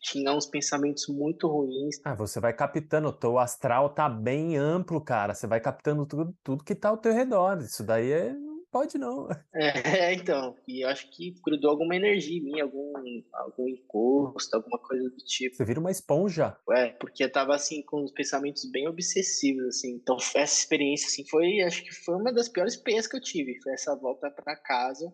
tinha 0.00 0.32
uns 0.32 0.46
pensamentos 0.46 1.06
muito 1.08 1.46
ruins. 1.46 2.00
Ah, 2.04 2.14
você 2.14 2.40
vai 2.40 2.52
captando, 2.52 3.08
o 3.08 3.12
teu 3.12 3.38
astral 3.38 3.90
tá 3.90 4.08
bem 4.08 4.56
amplo, 4.56 5.00
cara. 5.00 5.32
Você 5.32 5.46
vai 5.46 5.60
captando 5.60 6.04
tudo, 6.06 6.34
tudo 6.42 6.64
que 6.64 6.74
tá 6.74 6.88
ao 6.88 6.96
teu 6.96 7.12
redor. 7.12 7.58
Isso 7.60 7.84
daí 7.84 8.10
é 8.10 8.34
pode 8.72 8.98
não. 8.98 9.28
É, 9.54 10.14
então, 10.14 10.56
e 10.66 10.82
eu 10.82 10.88
acho 10.88 11.10
que 11.10 11.34
grudou 11.44 11.70
alguma 11.70 11.94
energia 11.94 12.38
em 12.38 12.42
mim, 12.42 12.60
algum, 12.60 12.92
algum 13.32 13.68
encosto, 13.68 14.56
alguma 14.56 14.78
coisa 14.78 15.10
do 15.10 15.16
tipo. 15.18 15.54
Você 15.54 15.64
vira 15.64 15.78
uma 15.78 15.90
esponja. 15.90 16.56
É, 16.70 16.88
porque 16.88 17.22
eu 17.22 17.30
tava, 17.30 17.54
assim, 17.54 17.82
com 17.82 18.02
os 18.02 18.10
pensamentos 18.10 18.64
bem 18.70 18.88
obsessivos, 18.88 19.66
assim. 19.66 19.92
Então, 19.96 20.16
essa 20.34 20.58
experiência, 20.58 21.06
assim, 21.06 21.24
foi, 21.28 21.60
acho 21.60 21.84
que 21.84 21.92
foi 21.92 22.14
uma 22.14 22.32
das 22.32 22.48
piores 22.48 22.74
experiências 22.74 23.10
que 23.10 23.16
eu 23.16 23.20
tive. 23.20 23.60
Foi 23.62 23.74
essa 23.74 23.94
volta 23.94 24.30
para 24.30 24.56
casa. 24.56 25.12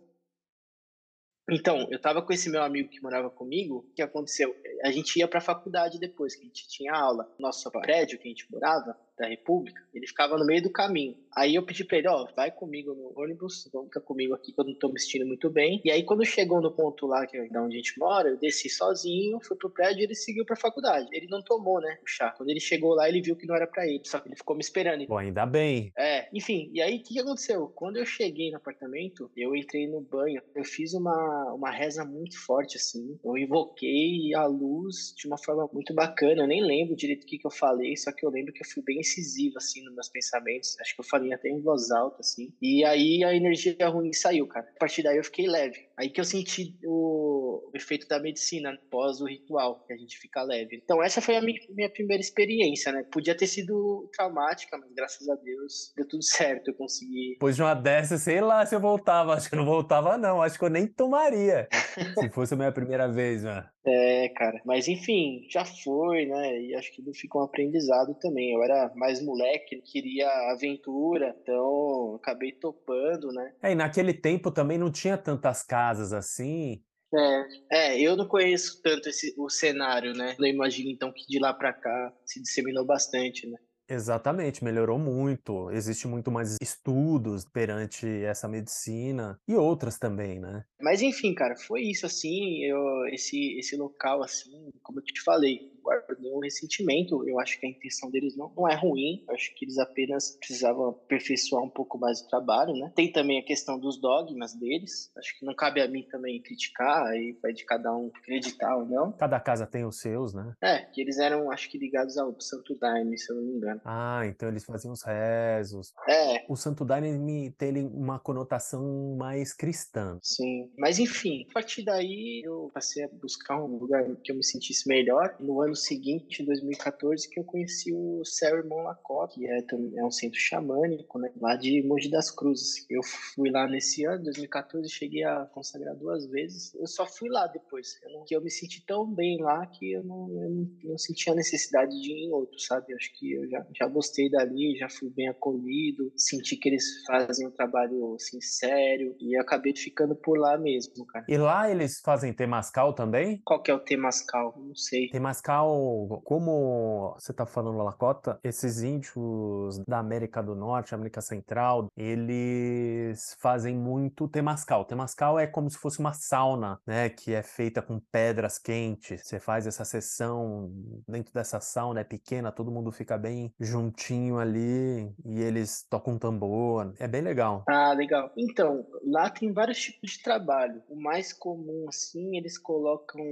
Então, 1.51 1.89
eu 1.91 2.01
tava 2.01 2.23
com 2.23 2.33
esse 2.33 2.51
meu 2.51 2.63
amigo 2.63 2.91
que 2.91 3.03
morava 3.03 3.31
comigo, 3.31 3.79
o 3.79 3.95
que 3.95 4.03
aconteceu? 4.03 4.55
A 4.85 4.91
gente 4.91 5.19
ia 5.19 5.27
pra 5.27 5.41
faculdade 5.41 5.99
depois, 5.99 6.37
que 6.37 6.43
a 6.43 6.47
gente 6.47 6.69
tinha 6.69 6.93
aula. 6.93 7.27
Nosso 7.39 7.71
prédio 7.71 8.19
que 8.19 8.29
a 8.29 8.31
gente 8.31 8.51
morava, 8.53 8.97
da 9.19 9.27
República, 9.27 9.83
ele 9.93 10.07
ficava 10.07 10.37
no 10.39 10.47
meio 10.47 10.63
do 10.63 10.71
caminho. 10.71 11.17
Aí 11.37 11.55
eu 11.55 11.65
pedi 11.65 11.85
pra 11.85 11.99
ele, 11.99 12.09
ó, 12.09 12.27
vai 12.35 12.51
comigo 12.51 12.95
no 12.95 13.13
ônibus, 13.21 13.69
vamos 13.73 13.89
ficar 13.89 14.01
comigo 14.01 14.35
aqui 14.35 14.53
que 14.53 14.61
eu 14.61 14.65
não 14.65 14.75
tô 14.75 14.89
me 14.89 14.99
sentindo 14.99 15.27
muito 15.27 15.49
bem. 15.49 15.81
E 15.85 15.91
aí 15.91 16.03
quando 16.03 16.25
chegou 16.25 16.61
no 16.61 16.73
ponto 16.73 17.07
lá, 17.07 17.27
que 17.27 17.37
é 17.37 17.43
onde 17.61 17.75
a 17.75 17.79
gente 17.79 17.99
mora, 17.99 18.29
eu 18.29 18.37
desci 18.37 18.69
sozinho, 18.69 19.39
fui 19.43 19.57
pro 19.57 19.71
prédio 19.71 20.01
e 20.01 20.05
ele 20.05 20.15
seguiu 20.15 20.45
pra 20.45 20.57
faculdade. 20.57 21.09
Ele 21.13 21.27
não 21.29 21.43
tomou, 21.43 21.81
né, 21.81 21.99
o 22.03 22.07
chá. 22.07 22.31
Quando 22.37 22.51
ele 22.51 22.61
chegou 22.61 22.95
lá, 22.95 23.09
ele 23.09 23.21
viu 23.21 23.37
que 23.37 23.47
não 23.47 23.55
era 23.55 23.67
para 23.67 23.87
ele, 23.87 24.03
só 24.05 24.19
que 24.19 24.29
ele 24.29 24.37
ficou 24.37 24.57
me 24.57 24.63
esperando. 24.63 25.07
Bom, 25.07 25.19
ainda 25.19 25.47
bem. 25.47 25.93
É, 25.97 26.29
enfim, 26.33 26.71
e 26.73 26.81
aí 26.81 26.97
o 26.97 27.03
que, 27.03 27.15
que 27.15 27.21
aconteceu? 27.21 27.69
Quando 27.69 27.99
eu 27.99 28.07
cheguei 28.07 28.51
no 28.51 28.57
apartamento, 28.57 29.31
eu 29.37 29.55
entrei 29.55 29.87
no 29.87 30.01
banho, 30.01 30.43
eu 30.55 30.65
fiz 30.65 30.95
uma, 30.95 31.53
uma 31.55 31.71
reza 31.71 32.05
muito 32.05 32.39
forte, 32.45 32.77
assim. 32.77 33.19
Eu 33.25 33.37
invoquei 33.37 34.35
a 34.35 34.47
luz 34.47 35.15
de 35.17 35.27
uma 35.27 35.39
forma 35.39 35.69
muito 35.73 35.95
bacana. 35.95 36.43
Eu 36.43 36.47
nem 36.47 36.63
lembro 36.65 36.97
direito 36.97 37.23
o 37.23 37.27
que, 37.27 37.39
que 37.39 37.47
eu 37.47 37.51
falei, 37.51 37.97
só 37.97 38.11
que 38.13 38.25
eu 38.25 38.31
lembro 38.31 38.53
que 38.53 38.63
eu 38.63 38.69
fui 38.69 38.83
bem 38.83 39.01
incisivo, 39.09 39.59
assim, 39.59 39.83
nos 39.85 39.95
meus 39.95 40.09
pensamentos. 40.09 40.79
Acho 40.81 40.95
que 40.95 41.01
eu 41.01 41.05
falei 41.05 41.33
até 41.33 41.49
em 41.49 41.61
voz 41.61 41.91
alta, 41.91 42.21
assim. 42.21 42.53
E 42.61 42.85
aí 42.85 43.25
a 43.25 43.35
energia 43.35 43.89
ruim 43.89 44.13
saiu, 44.13 44.47
cara. 44.47 44.69
A 44.77 44.79
partir 44.79 45.03
daí 45.03 45.17
eu 45.17 45.25
fiquei 45.25 45.47
leve. 45.49 45.88
Aí 45.99 46.09
que 46.09 46.21
eu 46.21 46.25
senti 46.25 46.79
o 46.87 47.71
efeito 47.75 48.07
da 48.07 48.21
medicina 48.21 48.79
pós 48.89 49.21
o 49.21 49.27
ritual, 49.27 49.85
que 49.85 49.93
a 49.93 49.97
gente 49.97 50.17
fica 50.17 50.45
leve. 50.45 50.81
Então 50.83 51.03
essa 51.03 51.21
foi 51.21 51.37
a 51.37 51.41
minha 51.43 51.91
primeira 51.91 52.21
experiência, 52.21 52.93
né? 52.93 53.05
Podia 53.11 53.37
ter 53.37 53.49
sido 53.49 54.09
traumática, 54.13 54.79
mas 54.79 54.93
graças 54.93 55.29
a 55.29 55.35
Deus 55.35 55.93
deu 55.97 56.07
tudo 56.07 56.23
certo, 56.23 56.69
eu 56.69 56.75
consegui. 56.75 57.33
Depois 57.33 57.57
de 57.57 57.63
uma 57.63 57.75
dessa, 57.75 58.17
sei 58.17 58.41
lá 58.41 58.65
se 58.65 58.77
eu 58.77 58.81
voltava. 58.81 59.35
Acho 59.35 59.49
que 59.49 59.57
eu 59.57 59.59
não 59.59 59.67
voltava, 59.67 60.17
não. 60.17 60.41
Acho 60.41 60.57
que 60.57 60.65
eu 60.65 60.71
nem 60.71 60.87
tomaria. 60.87 61.69
se 62.21 62.29
fosse 62.31 62.55
a 62.55 62.57
minha 62.57 62.71
primeira 62.71 63.09
vez, 63.09 63.43
mano. 63.43 63.67
É, 63.85 64.29
cara. 64.29 64.61
Mas 64.65 64.87
enfim, 64.87 65.47
já 65.51 65.65
foi, 65.65 66.27
né? 66.27 66.63
E 66.63 66.75
acho 66.75 66.95
que 66.95 67.03
ficou 67.15 67.41
um 67.41 67.45
aprendizado 67.45 68.15
também. 68.21 68.53
Eu 68.53 68.63
era 68.63 68.93
mais 68.95 69.25
moleque, 69.25 69.81
queria 69.83 70.29
aventura, 70.53 71.35
então 71.43 72.17
acabei 72.17 72.53
topando, 72.53 73.33
né? 73.33 73.53
É, 73.63 73.73
e 73.73 73.75
naquele 73.75 74.13
tempo 74.13 74.51
também 74.51 74.77
não 74.77 74.93
tinha 74.93 75.17
tantas 75.17 75.63
casas 75.63 75.88
assim. 76.13 76.83
É, 77.15 77.47
é, 77.73 78.01
eu 78.01 78.17
não 78.17 78.27
conheço 78.27 78.83
tanto 78.83 79.09
esse, 79.09 79.35
o 79.39 79.49
cenário, 79.49 80.13
né? 80.13 80.37
Eu 80.39 80.45
imagino 80.45 80.91
então 80.91 81.11
que 81.13 81.27
de 81.27 81.39
lá 81.39 81.55
para 81.55 81.73
cá 81.73 82.13
se 82.25 82.43
disseminou 82.43 82.85
bastante, 82.85 83.49
né? 83.49 83.59
Exatamente, 83.89 84.63
melhorou 84.63 84.99
muito. 84.99 85.71
Existe 85.71 86.07
muito 86.07 86.31
mais 86.31 86.57
estudos 86.61 87.47
perante 87.47 88.07
essa 88.23 88.47
medicina 88.47 89.41
e 89.49 89.55
outras 89.55 89.99
também, 89.99 90.39
né? 90.39 90.63
Mas 90.81 91.03
enfim, 91.03 91.35
cara, 91.35 91.57
foi 91.57 91.83
isso 91.83 92.07
assim, 92.07 92.65
eu, 92.65 93.07
esse 93.09 93.59
esse 93.59 93.77
local 93.77 94.23
assim, 94.23 94.71
como 94.83 95.01
eu 95.01 95.05
te 95.05 95.21
falei, 95.23 95.73
guardo 95.89 96.21
nenhum 96.21 96.41
ressentimento. 96.41 97.27
Eu 97.27 97.41
acho 97.41 97.59
que 97.59 97.67
a 97.67 97.69
intenção 97.71 98.11
deles 98.11 98.37
não, 98.37 98.53
não 98.55 98.69
é 98.69 98.75
ruim. 98.75 99.25
Eu 99.27 99.35
acho 99.35 99.55
que 99.55 99.65
eles 99.65 99.79
apenas 99.79 100.37
precisavam 100.37 100.91
aperfeiçoar 100.91 101.65
um 101.65 101.71
pouco 101.71 101.99
mais 101.99 102.21
o 102.21 102.29
trabalho, 102.29 102.75
né? 102.75 102.93
Tem 102.95 103.11
também 103.11 103.39
a 103.39 103.45
questão 103.45 103.79
dos 103.79 103.99
dogmas 103.99 104.55
deles. 104.55 105.11
Acho 105.17 105.39
que 105.39 105.47
não 105.47 105.55
cabe 105.55 105.81
a 105.81 105.89
mim 105.89 106.07
também 106.11 106.43
criticar, 106.43 107.07
aí 107.07 107.37
vai 107.43 107.53
de 107.53 107.65
cada 107.65 107.95
um 107.95 108.11
acreditar 108.15 108.77
ou 108.77 108.87
não. 108.87 109.13
Cada 109.13 109.41
casa 109.41 109.67
tem 109.67 109.85
os 109.85 110.01
seus, 110.01 110.35
né? 110.35 110.53
É, 110.63 110.81
que 110.81 111.01
eles 111.01 111.19
eram, 111.19 111.51
acho 111.51 111.71
que, 111.71 111.79
ligados 111.79 112.19
ao 112.19 112.39
Santo 112.41 112.77
Daime, 112.79 113.17
se 113.17 113.33
eu 113.33 113.37
não 113.37 113.45
me 113.45 113.53
engano. 113.55 113.81
Ah, 113.85 114.23
então 114.27 114.49
eles 114.49 114.65
faziam 114.65 114.93
os 114.93 115.03
rezos. 115.03 115.93
É. 116.09 116.45
O 116.49 116.57
Santo 116.57 116.85
Daime 116.85 117.51
tem 117.53 117.87
uma 117.87 118.19
conotação 118.19 119.17
mais 119.17 119.55
cristã. 119.55 120.19
Sim. 120.23 120.68
Mas 120.77 120.99
enfim, 120.99 121.47
a 121.51 121.55
partir 121.55 121.83
daí 121.85 122.43
eu 122.45 122.71
passei 122.73 123.05
a 123.05 123.09
buscar 123.09 123.63
um 123.63 123.77
lugar 123.77 124.05
que 124.23 124.33
eu 124.33 124.37
me 124.37 124.45
sentisse 124.45 124.89
melhor. 124.89 125.37
No 125.41 125.61
ano 125.61 125.75
seguinte, 125.75 126.43
em 126.43 126.47
2014, 126.47 127.29
que 127.29 127.41
eu 127.41 127.45
conheci 127.45 127.93
o 127.93 128.25
Ceremon 128.25 128.83
Lacot, 128.83 129.35
que 129.35 129.47
é, 129.47 129.65
é 129.97 130.05
um 130.05 130.11
centro 130.11 130.39
xamânico, 130.39 131.19
né? 131.19 131.31
Lá 131.41 131.57
de 131.57 131.83
Mogi 131.83 132.11
das 132.11 132.31
Cruzes. 132.31 132.87
Eu 132.91 133.03
fui 133.35 133.51
lá 133.51 133.67
nesse 133.67 134.05
ano, 134.05 134.25
2014, 134.25 134.89
cheguei 134.89 135.25
a 135.25 135.47
consagrar 135.47 135.95
duas 135.97 136.27
vezes. 136.27 136.75
Eu 136.75 136.87
só 136.87 137.07
fui 137.07 137.29
lá 137.29 137.47
depois. 137.47 137.99
Eu, 138.03 138.13
não, 138.13 138.25
eu 138.31 138.41
me 138.43 138.51
senti 138.51 138.85
tão 138.85 139.07
bem 139.07 139.41
lá 139.41 139.67
que 139.67 139.93
eu 139.93 140.05
não, 140.05 140.29
eu 140.31 140.51
não, 140.51 140.71
não 140.85 140.99
senti 140.99 141.31
a 141.31 141.35
necessidade 141.35 141.91
de 141.91 142.13
ir 142.13 142.27
em 142.27 142.33
outro, 142.33 142.59
sabe? 142.59 142.95
Acho 142.95 143.13
que 143.19 143.33
eu 143.33 143.49
já, 143.49 143.67
já 143.75 143.87
gostei 143.87 144.31
dali, 144.31 144.77
já 144.79 144.89
fui 144.89 145.11
bem 145.11 145.29
acolhido, 145.29 146.13
senti 146.17 146.57
que 146.57 146.69
eles 146.69 147.05
fazem 147.07 147.47
um 147.47 147.51
trabalho 147.51 148.15
assim, 148.15 148.41
sério 148.41 149.15
e 149.21 149.37
acabei 149.37 149.75
ficando 149.75 150.15
por 150.15 150.39
lá 150.39 150.58
mesmo, 150.59 151.07
cara. 151.07 151.25
E 151.29 151.37
lá 151.37 151.71
eles 151.71 152.01
fazem 152.01 152.33
temascal 152.33 152.93
também? 152.93 153.41
Qual 153.45 153.63
que 153.63 153.71
é 153.71 153.75
o 153.75 153.79
temascal? 153.79 154.55
Não 154.57 154.75
sei. 154.75 155.09
Temascal, 155.09 156.21
como 156.25 157.15
você 157.19 157.33
tá 157.33 157.47
falando 157.47 157.79
Lacota, 157.79 158.39
esses 158.43 158.83
índios 158.83 159.79
da 159.87 159.99
América 159.99 160.43
do 160.43 160.55
Norte, 160.55 160.95
América 160.95 161.21
Central, 161.21 161.89
eles 161.97 163.37
fazem 163.41 163.77
muito 163.77 164.29
temascal. 164.29 164.85
Temascal 164.85 165.39
é 165.39 165.47
como 165.47 165.71
se 165.71 165.79
fosse 165.79 165.99
uma 165.99 166.13
sauna, 166.13 166.81
né, 166.87 167.09
que 167.09 167.33
é 167.33 167.43
feita 167.43 167.83
com 167.83 168.01
pedras 168.13 168.59
quentes. 168.59 169.23
Você 169.25 169.39
faz 169.39 169.67
essa 169.67 169.85
sessão 169.85 170.73
dentro 171.07 171.33
dessa 171.33 171.61
sauna, 171.61 172.01
é 172.01 172.05
pequena, 172.05 172.53
todo 172.53 172.71
mundo 172.71 172.91
fica 172.93 173.17
bem 173.17 173.53
juntinho 173.59 174.39
ali 174.39 175.13
e 175.25 175.41
eles 175.41 175.87
tocam 175.89 176.19
tambor. 176.19 176.93
É 176.99 177.07
bem 177.07 177.23
legal. 177.23 177.65
Ah, 177.69 177.93
legal. 177.93 178.31
Então, 178.37 178.87
lá 179.05 179.31
tem 179.31 179.53
vários 179.53 179.79
tipos 179.79 180.13
de 180.13 180.23
trabalho. 180.23 180.48
O 180.89 180.97
mais 180.97 181.33
comum, 181.33 181.85
assim, 181.89 182.37
eles 182.37 182.57
colocam 182.57 183.23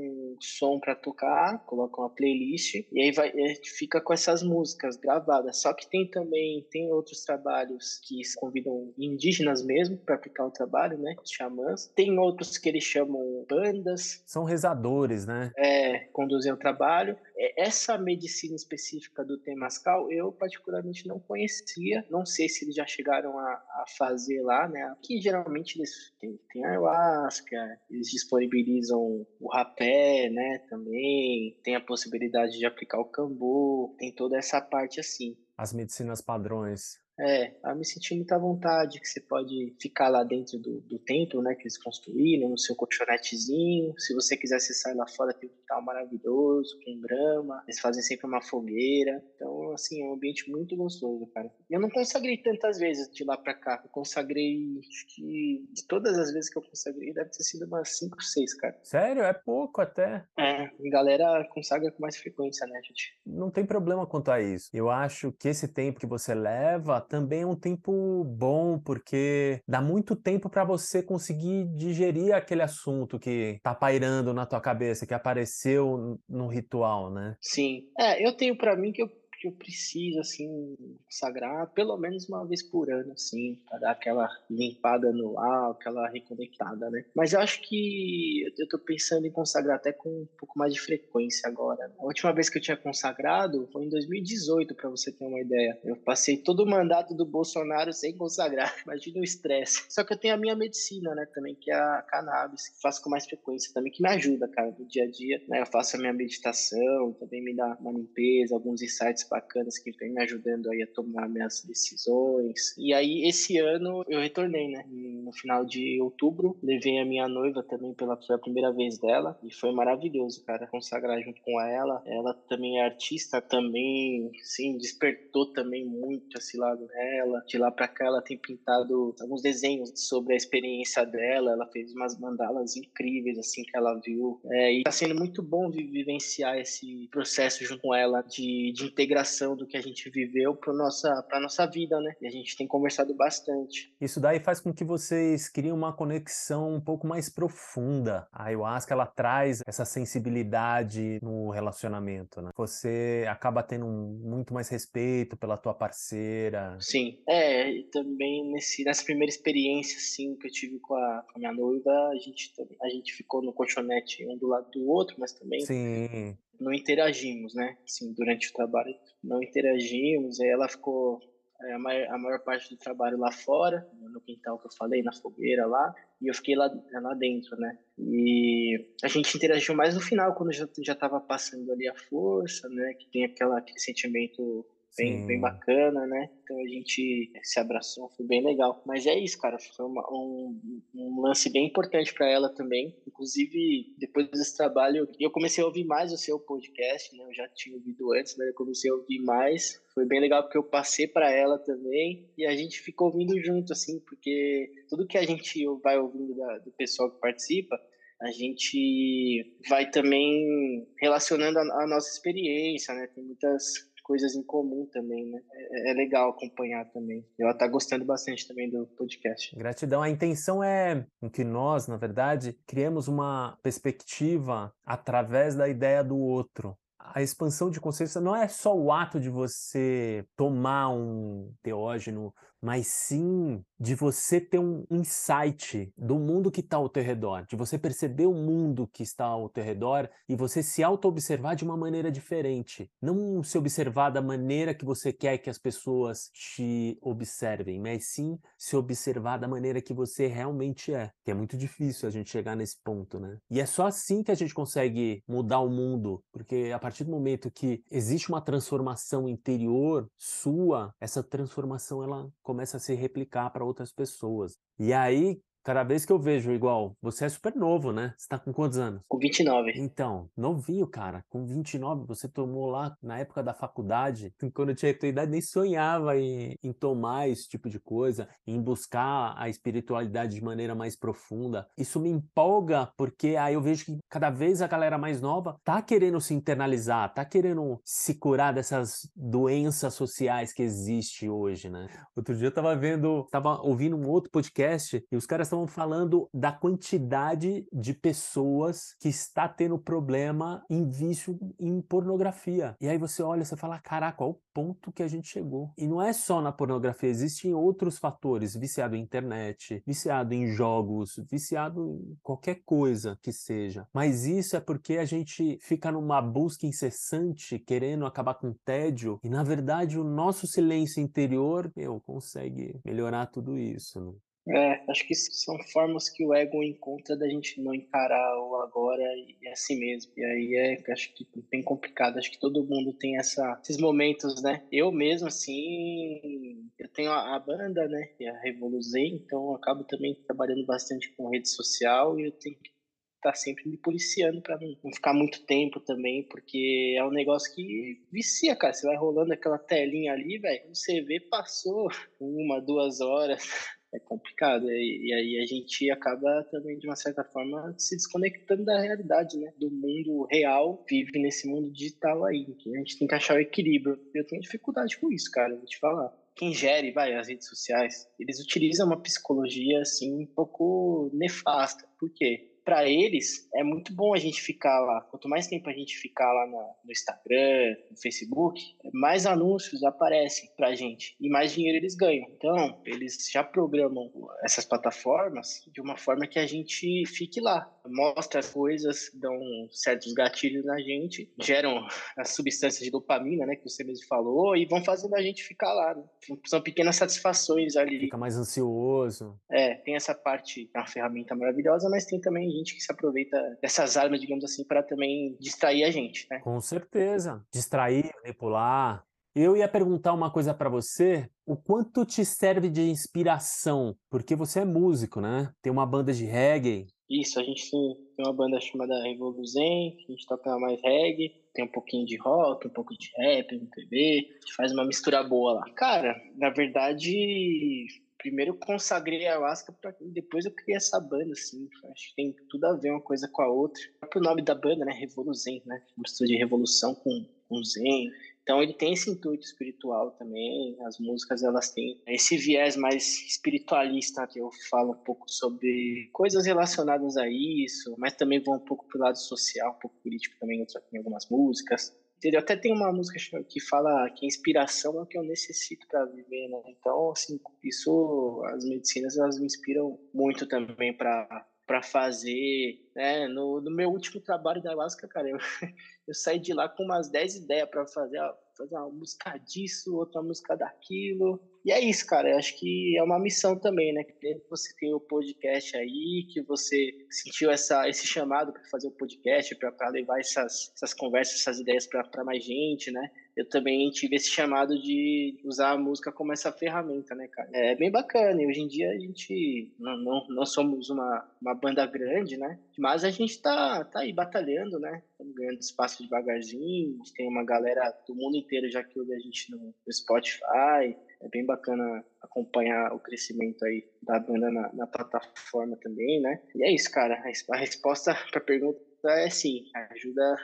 som 0.40 0.78
para 0.78 0.94
tocar, 0.94 1.64
colocam 1.64 2.04
a 2.04 2.10
playlist 2.10 2.74
e 2.92 3.02
aí 3.02 3.12
vai, 3.12 3.32
fica 3.64 4.00
com 4.00 4.12
essas 4.12 4.42
músicas 4.42 4.96
gravadas. 4.96 5.62
Só 5.62 5.72
que 5.72 5.88
tem 5.88 6.08
também 6.10 6.66
tem 6.70 6.92
outros 6.92 7.24
trabalhos 7.24 7.98
que 8.06 8.20
convidam 8.36 8.92
indígenas 8.98 9.64
mesmo 9.64 9.96
para 9.96 10.16
aplicar 10.16 10.46
o 10.46 10.50
trabalho, 10.50 10.98
né? 10.98 11.14
Xamãs. 11.24 11.90
Tem 11.94 12.18
outros 12.18 12.58
que 12.58 12.68
eles 12.68 12.84
chamam 12.84 13.44
bandas. 13.48 14.22
São 14.26 14.44
rezadores, 14.44 15.26
né? 15.26 15.52
É, 15.56 16.00
conduzem 16.12 16.52
o 16.52 16.56
trabalho. 16.56 17.16
É, 17.38 17.64
essa 17.64 17.98
medicina 17.98 18.54
específica 18.54 19.24
do 19.24 19.38
Temascal, 19.38 20.10
eu 20.10 20.32
particularmente 20.32 21.06
não 21.06 21.20
conhecia. 21.20 22.04
Não 22.10 22.24
sei 22.24 22.48
se 22.48 22.64
eles 22.64 22.74
já 22.74 22.86
chegaram 22.86 23.38
a, 23.38 23.52
a 23.52 23.84
fazer 23.96 24.40
lá, 24.42 24.68
né? 24.68 24.94
Que 25.02 25.20
geralmente 25.20 25.76
eles 25.76 26.14
têm 26.18 26.64
ayahuasca, 26.64 27.56
eles 27.90 28.08
disponibilizam 28.08 29.26
o 29.40 29.48
rapé, 29.52 30.30
né? 30.30 30.58
Também 30.70 31.58
tem 31.62 31.76
a 31.76 31.80
possibilidade 31.80 32.58
de 32.58 32.66
aplicar 32.66 32.98
o 32.98 33.04
cambu, 33.04 33.94
tem 33.98 34.12
toda 34.12 34.36
essa 34.36 34.60
parte 34.60 35.00
assim. 35.00 35.36
As 35.56 35.72
medicinas 35.72 36.20
padrões. 36.20 37.05
É, 37.18 37.54
eu 37.64 37.76
me 37.76 37.84
senti 37.84 38.14
muita 38.14 38.38
vontade 38.38 39.00
que 39.00 39.06
você 39.06 39.20
pode 39.20 39.74
ficar 39.80 40.08
lá 40.08 40.22
dentro 40.22 40.58
do, 40.58 40.80
do 40.82 40.98
templo, 40.98 41.42
né, 41.42 41.54
que 41.54 41.62
eles 41.62 41.78
construíram, 41.78 42.50
no 42.50 42.58
seu 42.58 42.76
colchonetezinho. 42.76 43.94
Se 43.98 44.14
você 44.14 44.36
quiser, 44.36 44.60
você 44.60 44.74
sai 44.74 44.94
lá 44.94 45.06
fora, 45.06 45.32
tem 45.32 45.48
um 45.48 45.52
quintal 45.52 45.82
maravilhoso, 45.82 46.78
com 46.84 47.00
grama. 47.00 47.62
Eles 47.66 47.80
fazem 47.80 48.02
sempre 48.02 48.26
uma 48.26 48.42
fogueira. 48.42 49.24
Então, 49.34 49.72
assim, 49.72 50.02
é 50.02 50.04
um 50.04 50.14
ambiente 50.14 50.50
muito 50.50 50.76
gostoso, 50.76 51.26
cara. 51.28 51.50
Eu 51.70 51.80
não 51.80 51.88
consagrei 51.90 52.36
tantas 52.38 52.78
vezes 52.78 53.10
de 53.10 53.24
lá 53.24 53.36
pra 53.36 53.54
cá. 53.54 53.80
Eu 53.82 53.90
consagrei, 53.90 54.78
acho 54.78 55.06
que 55.14 55.66
de 55.72 55.86
todas 55.86 56.18
as 56.18 56.32
vezes 56.32 56.50
que 56.50 56.58
eu 56.58 56.62
consagrei, 56.62 57.12
deve 57.12 57.30
ter 57.30 57.42
sido 57.42 57.66
umas 57.66 57.96
5, 57.96 58.22
6, 58.22 58.54
cara. 58.54 58.78
Sério? 58.82 59.22
É 59.22 59.32
pouco 59.32 59.80
até. 59.80 60.24
É, 60.38 60.64
a 60.64 60.90
galera 60.90 61.46
consagra 61.50 61.90
com 61.90 62.02
mais 62.02 62.16
frequência, 62.16 62.66
né, 62.66 62.80
gente? 62.82 63.18
Não 63.24 63.50
tem 63.50 63.64
problema 63.64 64.06
quanto 64.06 64.30
a 64.30 64.40
isso. 64.40 64.70
Eu 64.74 64.90
acho 64.90 65.32
que 65.32 65.48
esse 65.48 65.68
tempo 65.68 65.98
que 65.98 66.06
você 66.06 66.34
leva 66.34 67.05
também 67.08 67.42
é 67.42 67.46
um 67.46 67.54
tempo 67.54 68.24
bom, 68.24 68.78
porque 68.78 69.60
dá 69.66 69.80
muito 69.80 70.16
tempo 70.16 70.48
para 70.48 70.64
você 70.64 71.02
conseguir 71.02 71.66
digerir 71.74 72.34
aquele 72.34 72.62
assunto 72.62 73.18
que 73.18 73.58
tá 73.62 73.74
pairando 73.74 74.32
na 74.34 74.46
tua 74.46 74.60
cabeça, 74.60 75.06
que 75.06 75.14
apareceu 75.14 76.18
no 76.28 76.48
ritual, 76.48 77.10
né? 77.10 77.36
Sim. 77.40 77.84
É, 77.98 78.26
eu 78.26 78.36
tenho 78.36 78.56
para 78.56 78.76
mim 78.76 78.92
que 78.92 79.02
eu 79.02 79.08
que 79.46 79.48
eu 79.48 79.52
preciso, 79.52 80.18
assim, 80.20 80.76
consagrar 81.04 81.72
pelo 81.72 81.96
menos 81.96 82.28
uma 82.28 82.44
vez 82.46 82.62
por 82.62 82.90
ano, 82.90 83.12
assim, 83.12 83.60
para 83.68 83.78
dar 83.78 83.90
aquela 83.92 84.28
limpada 84.50 85.12
no 85.12 85.38
ar, 85.38 85.70
aquela 85.70 86.08
reconectada, 86.08 86.90
né? 86.90 87.04
Mas 87.14 87.32
eu 87.32 87.40
acho 87.40 87.62
que 87.62 88.44
eu 88.58 88.68
tô 88.68 88.78
pensando 88.78 89.26
em 89.26 89.30
consagrar 89.30 89.76
até 89.76 89.92
com 89.92 90.08
um 90.08 90.28
pouco 90.38 90.58
mais 90.58 90.72
de 90.72 90.80
frequência 90.80 91.48
agora. 91.48 91.86
Né? 91.88 91.94
A 91.98 92.04
última 92.04 92.32
vez 92.32 92.48
que 92.48 92.58
eu 92.58 92.62
tinha 92.62 92.76
consagrado 92.76 93.68
foi 93.72 93.84
em 93.84 93.88
2018, 93.88 94.74
para 94.74 94.90
você 94.90 95.12
ter 95.12 95.24
uma 95.24 95.40
ideia. 95.40 95.78
Eu 95.84 95.96
passei 95.96 96.36
todo 96.36 96.60
o 96.60 96.66
mandato 96.66 97.14
do 97.14 97.24
Bolsonaro 97.24 97.92
sem 97.92 98.16
consagrar. 98.16 98.74
Imagina 98.84 99.20
o 99.20 99.24
estresse. 99.24 99.84
Só 99.88 100.04
que 100.04 100.12
eu 100.12 100.18
tenho 100.18 100.34
a 100.34 100.38
minha 100.38 100.56
medicina, 100.56 101.14
né, 101.14 101.26
também, 101.34 101.54
que 101.54 101.70
é 101.70 101.74
a 101.74 102.02
cannabis, 102.08 102.68
que 102.68 102.80
faço 102.80 103.02
com 103.02 103.10
mais 103.10 103.26
frequência 103.26 103.72
também, 103.72 103.92
que 103.92 104.02
me 104.02 104.08
ajuda, 104.08 104.48
cara, 104.48 104.74
no 104.76 104.86
dia 104.86 105.04
a 105.04 105.10
dia. 105.10 105.42
Né? 105.48 105.60
Eu 105.60 105.66
faço 105.66 105.96
a 105.96 105.98
minha 105.98 106.12
meditação, 106.12 107.12
também 107.18 107.42
me 107.42 107.54
dá 107.54 107.76
uma 107.80 107.92
limpeza, 107.92 108.54
alguns 108.54 108.82
insights 108.82 109.24
bacanas 109.36 109.78
que 109.78 109.92
vem 109.92 110.12
me 110.12 110.22
ajudando 110.22 110.70
aí 110.70 110.82
a 110.82 110.86
tomar 110.86 111.28
minhas 111.28 111.62
decisões. 111.62 112.74
E 112.78 112.94
aí, 112.94 113.28
esse 113.28 113.58
ano, 113.58 114.02
eu 114.08 114.20
retornei, 114.20 114.68
né? 114.68 114.84
No 114.88 115.32
final 115.32 115.64
de 115.64 116.00
outubro, 116.00 116.56
levei 116.62 116.98
a 116.98 117.04
minha 117.04 117.28
noiva 117.28 117.62
também 117.62 117.92
pela, 117.94 118.16
primeira 118.40 118.72
vez 118.72 118.98
dela 118.98 119.38
e 119.42 119.52
foi 119.52 119.72
maravilhoso, 119.72 120.44
cara, 120.44 120.66
consagrar 120.66 121.20
junto 121.20 121.42
com 121.42 121.60
ela. 121.60 122.02
Ela 122.06 122.32
também 122.48 122.78
é 122.78 122.84
artista, 122.84 123.40
também, 123.42 124.30
sim, 124.42 124.78
despertou 124.78 125.52
também 125.52 125.84
muito 125.84 126.38
esse 126.38 126.56
lado 126.56 126.86
dela. 126.86 127.42
De 127.46 127.58
lá 127.58 127.70
pra 127.70 127.88
cá, 127.88 128.06
ela 128.06 128.22
tem 128.22 128.38
pintado 128.38 129.14
alguns 129.20 129.42
desenhos 129.42 129.92
sobre 129.94 130.34
a 130.34 130.36
experiência 130.36 131.04
dela. 131.04 131.52
Ela 131.52 131.66
fez 131.66 131.92
umas 131.92 132.18
mandalas 132.18 132.76
incríveis, 132.76 133.38
assim, 133.38 133.62
que 133.62 133.76
ela 133.76 134.00
viu. 134.04 134.40
É, 134.50 134.72
e 134.72 134.82
tá 134.84 134.92
sendo 134.92 135.14
muito 135.14 135.42
bom 135.42 135.70
vivenciar 135.70 136.58
esse 136.58 137.08
processo 137.10 137.64
junto 137.64 137.82
com 137.82 137.94
ela 137.94 138.22
de, 138.22 138.72
de 138.72 138.84
integração 138.84 139.15
integração 139.16 139.56
do 139.56 139.66
que 139.66 139.76
a 139.76 139.80
gente 139.80 140.10
viveu 140.10 140.54
para 140.54 140.72
nossa 140.72 141.22
para 141.22 141.40
nossa 141.40 141.66
vida, 141.66 141.98
né? 142.00 142.14
E 142.20 142.26
a 142.26 142.30
gente 142.30 142.56
tem 142.56 142.66
conversado 142.66 143.14
bastante. 143.14 143.94
Isso 144.00 144.20
daí 144.20 144.38
faz 144.40 144.60
com 144.60 144.72
que 144.72 144.84
vocês 144.84 145.48
criem 145.48 145.72
uma 145.72 145.92
conexão 145.92 146.74
um 146.74 146.80
pouco 146.80 147.06
mais 147.06 147.28
profunda. 147.28 148.28
A 148.32 148.44
ayahuasca 148.44 148.92
ela 148.92 149.06
traz 149.06 149.62
essa 149.66 149.84
sensibilidade 149.84 151.18
no 151.22 151.50
relacionamento, 151.50 152.42
né? 152.42 152.50
Você 152.56 153.24
acaba 153.28 153.62
tendo 153.62 153.86
muito 153.86 154.52
mais 154.52 154.68
respeito 154.68 155.36
pela 155.36 155.56
tua 155.56 155.74
parceira. 155.74 156.76
Sim, 156.80 157.18
é, 157.26 157.70
e 157.70 157.84
também 157.84 158.50
nesse 158.52 158.84
nessa 158.84 159.04
primeira 159.04 159.30
experiência 159.30 159.96
assim 159.96 160.36
que 160.36 160.46
eu 160.46 160.52
tive 160.52 160.78
com 160.80 160.94
a, 160.94 161.24
com 161.26 161.36
a 161.36 161.38
minha 161.38 161.52
noiva, 161.52 161.90
a 162.12 162.16
gente 162.16 162.52
a 162.82 162.88
gente 162.88 163.12
ficou 163.14 163.42
no 163.42 163.52
colchonete 163.52 164.26
um 164.26 164.36
do 164.36 164.48
lado 164.48 164.70
do 164.70 164.86
outro, 164.86 165.16
mas 165.18 165.32
também 165.32 165.60
Sim 165.60 166.36
não 166.60 166.72
interagimos, 166.72 167.54
né? 167.54 167.76
Assim, 167.84 168.12
durante 168.14 168.50
o 168.50 168.52
trabalho 168.52 168.94
não 169.22 169.42
interagimos. 169.42 170.40
Aí 170.40 170.48
ela 170.48 170.68
ficou 170.68 171.20
é, 171.62 171.72
a, 171.72 171.78
maior, 171.78 172.08
a 172.14 172.18
maior 172.18 172.38
parte 172.40 172.68
do 172.70 172.78
trabalho 172.78 173.18
lá 173.18 173.32
fora, 173.32 173.86
no 173.94 174.20
quintal 174.20 174.58
que 174.58 174.66
eu 174.66 174.72
falei, 174.76 175.02
na 175.02 175.12
fogueira 175.12 175.66
lá, 175.66 175.94
e 176.20 176.28
eu 176.28 176.34
fiquei 176.34 176.54
lá, 176.54 176.70
lá 176.92 177.14
dentro, 177.14 177.56
né? 177.58 177.78
E 177.98 178.88
a 179.02 179.08
gente 179.08 179.36
interagiu 179.36 179.74
mais 179.74 179.94
no 179.94 180.00
final, 180.00 180.34
quando 180.34 180.52
já 180.52 180.68
já 180.82 180.92
estava 180.92 181.20
passando 181.20 181.70
ali 181.72 181.88
a 181.88 181.94
força, 181.94 182.68
né? 182.68 182.94
Que 182.98 183.10
tem 183.10 183.24
aquela 183.24 183.58
aquele 183.58 183.78
sentimento 183.80 184.66
bem, 184.96 185.26
bem 185.26 185.40
bacana, 185.40 186.06
né? 186.06 186.30
Então 186.42 186.58
a 186.58 186.68
gente 186.68 187.32
se 187.42 187.60
abraçou, 187.60 188.08
foi 188.16 188.26
bem 188.26 188.44
legal. 188.44 188.82
Mas 188.86 189.06
é 189.06 189.18
isso, 189.18 189.38
cara, 189.38 189.58
foi 189.58 189.86
uma, 189.86 190.02
um, 190.10 190.80
um 190.94 191.20
lance 191.20 191.50
bem 191.50 191.66
importante 191.66 192.14
para 192.14 192.28
ela 192.28 192.48
também. 192.54 192.96
Inclusive, 193.06 193.94
depois 193.98 194.28
desse 194.30 194.56
trabalho, 194.56 195.08
eu 195.18 195.30
comecei 195.30 195.62
a 195.62 195.66
ouvir 195.66 195.84
mais 195.84 196.12
o 196.12 196.16
seu 196.16 196.38
podcast, 196.38 197.16
né? 197.16 197.24
Eu 197.24 197.34
já 197.34 197.48
tinha 197.48 197.76
ouvido 197.76 198.12
antes, 198.12 198.36
mas 198.38 198.48
eu 198.48 198.54
comecei 198.54 198.90
a 198.90 198.94
ouvir 198.94 199.20
mais. 199.20 199.82
Foi 199.92 200.06
bem 200.06 200.20
legal 200.20 200.42
porque 200.42 200.58
eu 200.58 200.64
passei 200.64 201.06
para 201.06 201.30
ela 201.30 201.58
também 201.58 202.30
e 202.36 202.46
a 202.46 202.54
gente 202.56 202.80
ficou 202.80 203.08
ouvindo 203.08 203.38
junto, 203.40 203.72
assim, 203.72 204.00
porque 204.00 204.70
tudo 204.88 205.06
que 205.06 205.18
a 205.18 205.26
gente 205.26 205.64
vai 205.82 205.98
ouvindo 205.98 206.34
da, 206.34 206.58
do 206.58 206.70
pessoal 206.72 207.10
que 207.10 207.20
participa, 207.20 207.76
a 208.20 208.30
gente 208.30 209.54
vai 209.68 209.90
também 209.90 210.86
relacionando 211.00 211.58
a, 211.58 211.62
a 211.82 211.86
nossa 211.86 212.10
experiência, 212.10 212.94
né? 212.94 213.06
Tem 213.14 213.24
muitas 213.24 213.86
coisas 214.06 214.36
em 214.36 214.42
comum 214.42 214.88
também, 214.92 215.28
né? 215.28 215.42
É, 215.52 215.90
é 215.90 215.94
legal 215.94 216.30
acompanhar 216.30 216.84
também. 216.92 217.26
Ela 217.36 217.52
tá 217.52 217.66
gostando 217.66 218.04
bastante 218.04 218.46
também 218.46 218.70
do 218.70 218.86
podcast. 218.96 219.54
Gratidão. 219.56 220.00
A 220.00 220.08
intenção 220.08 220.62
é 220.62 221.04
que 221.32 221.42
nós, 221.42 221.88
na 221.88 221.96
verdade, 221.96 222.56
criamos 222.68 223.08
uma 223.08 223.58
perspectiva 223.64 224.72
através 224.84 225.56
da 225.56 225.68
ideia 225.68 226.04
do 226.04 226.16
outro 226.16 226.76
a 227.14 227.22
expansão 227.22 227.70
de 227.70 227.80
consciência 227.80 228.20
não 228.20 228.34
é 228.34 228.48
só 228.48 228.76
o 228.76 228.92
ato 228.92 229.20
de 229.20 229.30
você 229.30 230.26
tomar 230.36 230.90
um 230.90 231.52
teógeno 231.62 232.32
mas 232.66 232.86
sim 232.88 233.62
de 233.78 233.94
você 233.94 234.40
ter 234.40 234.58
um 234.58 234.84
insight 234.90 235.92
do 235.96 236.18
mundo 236.18 236.50
que 236.50 236.60
está 236.60 236.78
ao 236.78 236.88
teu 236.88 237.02
redor, 237.02 237.46
de 237.46 237.54
você 237.54 237.78
perceber 237.78 238.26
o 238.26 238.32
mundo 238.32 238.88
que 238.92 239.02
está 239.02 239.26
ao 239.26 239.48
teu 239.48 239.62
redor 239.62 240.08
e 240.28 240.34
você 240.34 240.62
se 240.62 240.82
auto-observar 240.82 241.54
de 241.54 241.64
uma 241.64 241.76
maneira 241.76 242.10
diferente. 242.10 242.90
Não 243.00 243.42
se 243.42 243.58
observar 243.58 244.10
da 244.10 244.22
maneira 244.22 244.74
que 244.74 244.84
você 244.84 245.12
quer 245.12 245.38
que 245.38 245.50
as 245.50 245.58
pessoas 245.58 246.30
te 246.32 246.98
observem, 247.02 247.80
mas 247.80 248.12
sim 248.12 248.38
se 248.58 248.76
observar 248.76 249.38
da 249.38 249.46
maneira 249.46 249.82
que 249.82 249.92
você 249.92 250.26
realmente 250.26 250.92
é. 250.92 251.10
Que 251.24 251.30
é 251.30 251.34
muito 251.34 251.56
difícil 251.56 252.08
a 252.08 252.10
gente 252.10 252.30
chegar 252.30 252.56
nesse 252.56 252.80
ponto, 252.82 253.20
né? 253.20 253.38
E 253.50 253.60
é 253.60 253.66
só 253.66 253.86
assim 253.86 254.22
que 254.22 254.30
a 254.30 254.34
gente 254.34 254.54
consegue 254.54 255.22
mudar 255.28 255.60
o 255.60 255.68
mundo, 255.68 256.22
porque 256.32 256.72
a 256.74 256.78
partir 256.78 256.95
do 257.04 257.10
momento 257.10 257.50
que 257.50 257.82
existe 257.90 258.28
uma 258.28 258.40
transformação 258.40 259.28
interior 259.28 260.08
sua, 260.16 260.94
essa 261.00 261.22
transformação 261.22 262.02
ela 262.02 262.28
começa 262.42 262.76
a 262.76 262.80
se 262.80 262.94
replicar 262.94 263.50
para 263.50 263.64
outras 263.64 263.92
pessoas. 263.92 264.56
E 264.78 264.92
aí, 264.92 265.40
Cada 265.66 265.82
vez 265.82 266.06
que 266.06 266.12
eu 266.12 266.18
vejo 266.20 266.52
igual, 266.52 266.96
você 267.02 267.24
é 267.24 267.28
super 267.28 267.52
novo, 267.56 267.92
né? 267.92 268.14
Você 268.16 268.28
tá 268.28 268.38
com 268.38 268.52
quantos 268.52 268.78
anos? 268.78 269.02
Com 269.08 269.18
29. 269.18 269.72
Então, 269.74 270.30
novinho, 270.36 270.86
cara. 270.86 271.24
Com 271.28 271.44
29, 271.44 272.06
você 272.06 272.28
tomou 272.28 272.70
lá 272.70 272.96
na 273.02 273.18
época 273.18 273.42
da 273.42 273.52
faculdade. 273.52 274.32
Quando 274.54 274.68
eu 274.68 274.76
tinha 274.76 274.92
a 274.92 274.96
tua 274.96 275.08
idade, 275.08 275.32
nem 275.32 275.40
sonhava 275.40 276.16
em, 276.16 276.56
em 276.62 276.72
tomar 276.72 277.28
esse 277.28 277.48
tipo 277.48 277.68
de 277.68 277.80
coisa, 277.80 278.28
em 278.46 278.62
buscar 278.62 279.34
a 279.36 279.48
espiritualidade 279.48 280.36
de 280.36 280.40
maneira 280.40 280.72
mais 280.72 280.94
profunda. 280.94 281.66
Isso 281.76 281.98
me 281.98 282.10
empolga, 282.10 282.88
porque 282.96 283.34
aí 283.34 283.54
eu 283.54 283.60
vejo 283.60 283.86
que 283.86 283.98
cada 284.08 284.30
vez 284.30 284.62
a 284.62 284.68
galera 284.68 284.96
mais 284.96 285.20
nova 285.20 285.58
tá 285.64 285.82
querendo 285.82 286.20
se 286.20 286.32
internalizar, 286.32 287.12
tá 287.12 287.24
querendo 287.24 287.80
se 287.84 288.14
curar 288.14 288.54
dessas 288.54 289.10
doenças 289.16 289.94
sociais 289.94 290.52
que 290.52 290.62
existem 290.62 291.28
hoje, 291.28 291.68
né? 291.68 291.88
Outro 292.14 292.36
dia 292.36 292.46
eu 292.46 292.54
tava 292.54 292.76
vendo, 292.76 293.26
tava 293.32 293.60
ouvindo 293.62 293.96
um 293.96 294.08
outro 294.08 294.30
podcast 294.30 295.04
e 295.10 295.16
os 295.16 295.26
caras 295.26 295.55
estavam 295.56 295.66
falando 295.66 296.28
da 296.32 296.52
quantidade 296.52 297.66
de 297.72 297.94
pessoas 297.94 298.94
que 299.00 299.08
está 299.08 299.48
tendo 299.48 299.78
problema 299.78 300.62
em 300.68 300.88
vício 300.88 301.38
em 301.58 301.80
pornografia. 301.80 302.76
E 302.80 302.88
aí 302.88 302.98
você 302.98 303.22
olha, 303.22 303.44
você 303.44 303.56
fala, 303.56 303.78
caraca, 303.78 304.22
olha 304.22 304.32
o 304.32 304.40
ponto 304.52 304.92
que 304.92 305.02
a 305.02 305.08
gente 305.08 305.28
chegou. 305.28 305.72
E 305.76 305.86
não 305.86 306.00
é 306.00 306.12
só 306.12 306.40
na 306.40 306.52
pornografia, 306.52 307.08
existem 307.08 307.54
outros 307.54 307.98
fatores, 307.98 308.54
viciado 308.54 308.96
em 308.96 309.02
internet, 309.02 309.82
viciado 309.86 310.34
em 310.34 310.48
jogos, 310.48 311.20
viciado 311.30 312.00
em 312.02 312.16
qualquer 312.22 312.62
coisa 312.64 313.18
que 313.22 313.32
seja. 313.32 313.86
Mas 313.92 314.24
isso 314.24 314.56
é 314.56 314.60
porque 314.60 314.98
a 314.98 315.04
gente 315.04 315.58
fica 315.62 315.90
numa 315.90 316.20
busca 316.20 316.66
incessante, 316.66 317.58
querendo 317.58 318.06
acabar 318.06 318.34
com 318.34 318.48
o 318.48 318.54
tédio, 318.64 319.18
e 319.22 319.28
na 319.28 319.42
verdade 319.42 319.98
o 319.98 320.04
nosso 320.04 320.46
silêncio 320.46 321.02
interior, 321.02 321.70
meu, 321.76 322.00
consegue 322.00 322.80
melhorar 322.84 323.26
tudo 323.26 323.58
isso. 323.58 324.00
Né? 324.00 324.12
É, 324.48 324.80
acho 324.88 325.04
que 325.08 325.14
são 325.14 325.58
formas 325.72 326.08
que 326.08 326.24
o 326.24 326.32
ego 326.32 326.62
encontra 326.62 327.16
da 327.16 327.28
gente 327.28 327.60
não 327.60 327.74
encarar 327.74 328.38
o 328.38 328.54
agora 328.56 329.02
e 329.02 329.36
é 329.44 329.52
assim 329.52 329.76
mesmo. 329.76 330.12
E 330.16 330.24
aí 330.24 330.54
é, 330.54 330.92
acho 330.92 331.12
que 331.14 331.26
bem 331.50 331.62
complicado. 331.62 332.16
Acho 332.16 332.30
que 332.30 332.38
todo 332.38 332.64
mundo 332.64 332.92
tem 332.92 333.18
essa, 333.18 333.58
esses 333.62 333.76
momentos, 333.76 334.40
né? 334.42 334.62
Eu 334.70 334.92
mesmo, 334.92 335.26
assim, 335.26 336.70
eu 336.78 336.88
tenho 336.90 337.10
a, 337.10 337.34
a 337.34 337.40
banda, 337.40 337.88
né? 337.88 338.10
E 338.20 338.28
a 338.28 338.38
Revoluzei, 338.38 339.08
então 339.08 339.48
eu 339.48 339.54
acabo 339.56 339.82
também 339.82 340.14
trabalhando 340.26 340.64
bastante 340.64 341.12
com 341.16 341.30
rede 341.30 341.48
social 341.48 342.18
e 342.18 342.26
eu 342.26 342.32
tenho 342.32 342.56
que 342.56 342.70
estar 343.16 343.32
tá 343.32 343.34
sempre 343.34 343.68
me 343.68 343.76
policiando 343.76 344.40
para 344.40 344.58
não, 344.60 344.76
não 344.84 344.92
ficar 344.92 345.12
muito 345.12 345.44
tempo 345.44 345.80
também, 345.80 346.22
porque 346.22 346.94
é 346.96 347.04
um 347.04 347.10
negócio 347.10 347.52
que 347.52 348.00
vicia, 348.12 348.54
cara. 348.54 348.72
Você 348.72 348.86
vai 348.86 348.96
rolando 348.96 349.32
aquela 349.32 349.58
telinha 349.58 350.12
ali, 350.12 350.38
velho, 350.38 350.68
você 350.72 351.00
vê, 351.00 351.18
passou 351.18 351.88
uma, 352.20 352.60
duas 352.60 353.00
horas 353.00 353.75
é 353.96 354.00
complicado. 354.00 354.70
E, 354.70 355.08
e, 355.08 355.12
aí 355.12 355.42
a 355.42 355.46
gente 355.46 355.90
acaba 355.90 356.44
também, 356.50 356.78
de 356.78 356.86
uma 356.86 356.96
certa 356.96 357.24
forma, 357.24 357.74
se 357.78 357.96
desconectando 357.96 358.64
da 358.64 358.80
realidade, 358.80 359.38
né? 359.38 359.52
Do 359.58 359.70
mundo 359.70 360.26
real, 360.30 360.84
vive 360.88 361.18
nesse 361.18 361.48
mundo 361.48 361.70
digital 361.70 362.24
aí. 362.24 362.46
A 362.74 362.78
gente 362.78 362.98
tem 362.98 363.08
que 363.08 363.14
achar 363.14 363.36
o 363.36 363.40
equilíbrio. 363.40 363.98
Eu 364.14 364.26
tenho 364.26 364.42
dificuldade 364.42 364.98
com 364.98 365.10
isso, 365.12 365.30
cara, 365.30 365.54
vou 365.54 365.66
te 365.66 365.78
falar. 365.78 366.12
Quem 366.34 366.52
gere, 366.52 366.92
vai, 366.92 367.14
as 367.14 367.28
redes 367.28 367.48
sociais, 367.48 368.06
eles 368.20 368.38
utilizam 368.40 368.86
uma 368.86 369.00
psicologia, 369.00 369.80
assim, 369.80 370.22
um 370.22 370.26
pouco 370.26 371.10
nefasta. 371.14 371.88
Por 371.98 372.10
quê? 372.12 372.55
Para 372.66 372.88
eles 372.88 373.48
é 373.54 373.62
muito 373.62 373.94
bom 373.94 374.12
a 374.12 374.18
gente 374.18 374.42
ficar 374.42 374.80
lá. 374.80 375.00
Quanto 375.02 375.28
mais 375.28 375.46
tempo 375.46 375.70
a 375.70 375.72
gente 375.72 375.96
ficar 375.96 376.32
lá 376.32 376.46
no, 376.48 376.74
no 376.84 376.90
Instagram, 376.90 377.76
no 377.88 377.96
Facebook, 377.96 378.60
mais 378.92 379.24
anúncios 379.24 379.84
aparecem 379.84 380.50
para 380.56 380.70
a 380.70 380.74
gente 380.74 381.14
e 381.20 381.30
mais 381.30 381.52
dinheiro 381.52 381.78
eles 381.78 381.94
ganham. 381.94 382.26
Então, 382.36 382.82
eles 382.84 383.30
já 383.30 383.44
programam 383.44 384.10
essas 384.42 384.64
plataformas 384.64 385.62
de 385.72 385.80
uma 385.80 385.96
forma 385.96 386.26
que 386.26 386.40
a 386.40 386.46
gente 386.46 387.06
fique 387.06 387.40
lá. 387.40 387.72
Mostra 387.86 388.40
as 388.40 388.52
coisas, 388.52 389.12
dão 389.14 389.38
certos 389.70 390.12
gatilhos 390.12 390.64
na 390.64 390.80
gente, 390.80 391.32
geram 391.40 391.86
as 392.18 392.30
substâncias 392.30 392.82
de 392.82 392.90
dopamina, 392.90 393.46
né, 393.46 393.54
que 393.54 393.62
você 393.62 393.84
mesmo 393.84 394.08
falou, 394.08 394.56
e 394.56 394.66
vão 394.66 394.82
fazendo 394.82 395.14
a 395.14 395.22
gente 395.22 395.44
ficar 395.44 395.72
lá. 395.72 395.94
Né? 395.94 396.02
São 396.44 396.60
pequenas 396.60 396.96
satisfações 396.96 397.76
ali. 397.76 398.00
Fica 398.00 398.16
mais 398.16 398.36
ansioso. 398.36 399.38
É, 399.48 399.74
tem 399.76 399.94
essa 399.94 400.16
parte, 400.16 400.68
é 400.74 400.78
uma 400.78 400.86
ferramenta 400.88 401.36
maravilhosa, 401.36 401.88
mas 401.88 402.04
tem 402.04 402.20
também 402.20 402.55
gente 402.56 402.74
que 402.74 402.80
se 402.80 402.92
aproveita 402.92 403.58
dessas 403.60 403.96
armas, 403.96 404.20
digamos 404.20 404.44
assim, 404.44 404.64
para 404.64 404.82
também 404.82 405.36
distrair 405.40 405.84
a 405.84 405.90
gente, 405.90 406.26
né? 406.30 406.40
Com 406.40 406.60
certeza. 406.60 407.44
Distrair, 407.52 408.10
manipular. 408.22 409.04
Eu 409.34 409.54
ia 409.54 409.68
perguntar 409.68 410.14
uma 410.14 410.30
coisa 410.30 410.54
para 410.54 410.70
você, 410.70 411.28
o 411.44 411.56
quanto 411.56 412.06
te 412.06 412.24
serve 412.24 412.70
de 412.70 412.80
inspiração? 412.80 413.94
Porque 414.10 414.34
você 414.34 414.60
é 414.60 414.64
músico, 414.64 415.20
né? 415.20 415.52
Tem 415.60 415.70
uma 415.70 415.84
banda 415.84 416.10
de 416.12 416.24
reggae. 416.24 416.86
Isso, 417.08 417.38
a 417.38 417.42
gente 417.42 417.70
tem 417.70 418.26
uma 418.26 418.32
banda 418.32 418.58
chamada 418.60 419.02
Revoluzen, 419.02 419.94
que 419.98 420.06
a 420.08 420.12
gente 420.12 420.26
toca 420.26 420.58
mais 420.58 420.80
reggae, 420.82 421.34
tem 421.54 421.64
um 421.66 421.70
pouquinho 421.70 422.06
de 422.06 422.16
rock, 422.16 422.66
um 422.66 422.70
pouco 422.70 422.96
de 422.96 423.10
rap, 423.16 423.54
MPB, 423.54 424.26
a 424.28 424.40
gente 424.40 424.54
faz 424.56 424.72
uma 424.72 424.86
mistura 424.86 425.22
boa 425.22 425.52
lá. 425.52 425.70
Cara, 425.74 426.16
na 426.36 426.50
verdade, 426.50 427.86
primeiro 428.26 428.52
eu 428.52 428.58
consagrei 428.58 429.24
a 429.26 429.32
ayahuasca 429.32 429.72
para 429.72 429.94
depois 430.00 430.44
eu 430.44 430.50
criei 430.50 430.76
essa 430.76 430.98
banda, 431.00 431.30
assim. 431.30 431.68
Acho 431.92 432.08
que 432.08 432.16
tem 432.16 432.34
tudo 432.50 432.64
a 432.64 432.76
ver 432.76 432.90
uma 432.90 433.00
coisa 433.00 433.28
com 433.32 433.42
a 433.42 433.48
outra. 433.48 433.80
O 433.96 434.00
próprio 434.00 434.22
nome 434.22 434.42
da 434.42 434.54
banda, 434.54 434.84
né? 434.84 434.92
Revoluzen, 434.92 435.62
né? 435.64 435.80
Mistura 435.96 436.28
de 436.28 436.36
revolução 436.36 436.92
com, 436.96 437.24
com 437.48 437.62
zen. 437.62 438.10
Então 438.42 438.60
ele 438.60 438.74
tem 438.74 438.92
esse 438.94 439.08
intuito 439.08 439.44
espiritual 439.44 440.10
também. 440.12 440.76
As 440.86 440.98
músicas 440.98 441.44
elas 441.44 441.70
têm 441.70 442.00
esse 442.08 442.36
viés 442.36 442.76
mais 442.76 443.04
espiritualista 443.26 444.26
que 444.26 444.40
eu 444.40 444.50
falo 444.70 444.92
um 444.92 445.04
pouco 445.04 445.30
sobre 445.30 446.10
coisas 446.12 446.46
relacionadas 446.46 447.16
a 447.16 447.28
isso, 447.28 447.94
mas 447.96 448.16
também 448.16 448.42
vou 448.42 448.56
um 448.56 448.64
pouco 448.64 448.88
pro 448.88 449.00
lado 449.00 449.18
social, 449.18 449.70
um 449.70 449.80
pouco 449.80 449.96
político 450.02 450.36
também 450.40 450.66
em 450.92 450.98
algumas 450.98 451.28
músicas. 451.30 451.96
Entendeu? 452.16 452.40
Até 452.40 452.56
tem 452.56 452.72
uma 452.72 452.92
música 452.92 453.18
que 453.44 453.60
fala 453.60 454.08
que 454.10 454.26
inspiração 454.26 454.98
é 454.98 455.02
o 455.02 455.06
que 455.06 455.18
eu 455.18 455.22
necessito 455.22 455.86
para 455.86 456.06
viver, 456.06 456.48
né? 456.48 456.62
Então, 456.68 457.10
assim, 457.10 457.38
isso, 457.62 458.42
as 458.46 458.64
medicinas, 458.64 459.18
elas 459.18 459.38
me 459.38 459.46
inspiram 459.46 459.98
muito 460.14 460.46
também 460.46 460.96
para 460.96 461.46
para 461.66 461.82
fazer, 461.82 462.80
né? 462.94 463.26
No, 463.26 463.60
no, 463.60 463.70
meu 463.72 463.90
último 463.90 464.20
trabalho 464.20 464.62
da 464.62 464.70
ayahuasca, 464.70 465.08
cara, 465.08 465.28
eu, 465.28 465.36
eu 466.06 466.14
saí 466.14 466.38
de 466.38 466.54
lá 466.54 466.68
com 466.68 466.84
umas 466.84 467.10
10 467.10 467.38
ideias 467.38 467.68
para 467.68 467.84
fazer, 467.88 468.20
fazer 468.56 468.76
uma 468.76 468.88
música 468.88 469.36
disso, 469.38 469.96
outra 469.96 470.22
música 470.22 470.56
daquilo. 470.56 471.42
E 471.66 471.72
é 471.72 471.80
isso, 471.80 472.06
cara. 472.06 472.30
Eu 472.30 472.38
acho 472.38 472.56
que 472.56 472.96
é 472.96 473.02
uma 473.02 473.18
missão 473.18 473.58
também, 473.58 473.92
né? 473.92 474.04
Que 474.04 474.40
você 474.48 474.72
tem 474.78 474.94
o 474.94 475.00
podcast 475.00 475.76
aí, 475.76 476.24
que 476.32 476.40
você 476.40 476.94
sentiu 477.10 477.50
essa, 477.50 477.88
esse 477.88 478.06
chamado 478.06 478.52
para 478.52 478.62
fazer 478.70 478.86
o 478.86 478.92
podcast, 478.92 479.52
para 479.56 479.88
levar 479.88 480.20
essas, 480.20 480.72
essas 480.76 480.94
conversas, 480.94 481.40
essas 481.40 481.58
ideias 481.58 481.84
para 481.84 482.22
mais 482.22 482.44
gente, 482.44 482.92
né? 482.92 483.10
eu 483.36 483.46
também 483.46 483.90
tive 483.90 484.16
esse 484.16 484.30
chamado 484.30 484.80
de 484.80 485.38
usar 485.44 485.72
a 485.72 485.78
música 485.78 486.10
como 486.10 486.32
essa 486.32 486.50
ferramenta, 486.50 487.14
né, 487.14 487.28
cara? 487.28 487.50
É 487.52 487.74
bem 487.76 487.90
bacana. 487.90 488.42
E 488.42 488.46
hoje 488.46 488.62
em 488.62 488.66
dia 488.66 488.90
a 488.90 488.98
gente 488.98 489.70
não, 489.78 489.98
não, 489.98 490.26
não 490.28 490.46
somos 490.46 490.88
uma, 490.88 491.28
uma 491.40 491.54
banda 491.54 491.84
grande, 491.84 492.38
né? 492.38 492.58
Mas 492.78 493.04
a 493.04 493.10
gente 493.10 493.40
tá, 493.42 493.84
tá 493.84 494.00
aí 494.00 494.12
batalhando, 494.12 494.78
né? 494.80 495.02
Estamos 495.10 495.34
ganhando 495.34 495.60
espaço 495.60 496.02
devagarzinho. 496.02 496.94
A 496.94 496.96
gente 496.96 497.12
tem 497.12 497.28
uma 497.28 497.44
galera 497.44 497.94
do 498.08 498.14
mundo 498.14 498.38
inteiro 498.38 498.70
já 498.70 498.82
que 498.82 498.98
ouve 498.98 499.12
a 499.12 499.18
gente 499.18 499.50
no, 499.50 499.58
no 499.86 499.92
Spotify. 499.92 500.96
É 501.20 501.28
bem 501.28 501.44
bacana 501.44 502.04
acompanhar 502.20 502.92
o 502.92 503.00
crescimento 503.00 503.64
aí 503.64 503.88
da 504.02 504.18
banda 504.18 504.50
na, 504.50 504.72
na 504.72 504.86
plataforma 504.86 505.76
também, 505.76 506.20
né? 506.20 506.42
E 506.54 506.62
é 506.62 506.74
isso, 506.74 506.90
cara. 506.90 507.14
A 507.50 507.56
resposta 507.56 508.14
para 508.30 508.40
a 508.40 508.44
pergunta 508.44 508.80
é 509.04 509.30
sim, 509.30 509.64
ajuda 509.90 510.36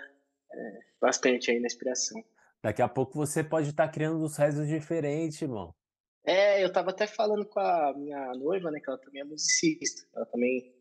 é, 0.52 0.78
bastante 1.00 1.50
aí 1.50 1.60
na 1.60 1.66
inspiração. 1.66 2.22
Daqui 2.62 2.80
a 2.80 2.88
pouco 2.88 3.14
você 3.14 3.42
pode 3.42 3.70
estar 3.70 3.86
tá 3.86 3.92
criando 3.92 4.22
uns 4.24 4.36
rezos 4.36 4.68
diferentes, 4.68 5.42
irmão. 5.42 5.74
É, 6.24 6.64
eu 6.64 6.72
tava 6.72 6.90
até 6.90 7.06
falando 7.06 7.44
com 7.46 7.58
a 7.58 7.92
minha 7.96 8.32
noiva, 8.34 8.70
né, 8.70 8.78
que 8.80 8.88
ela 8.88 8.98
também 8.98 9.22
é 9.22 9.24
musicista. 9.24 10.06
Ela 10.14 10.26
também 10.26 10.72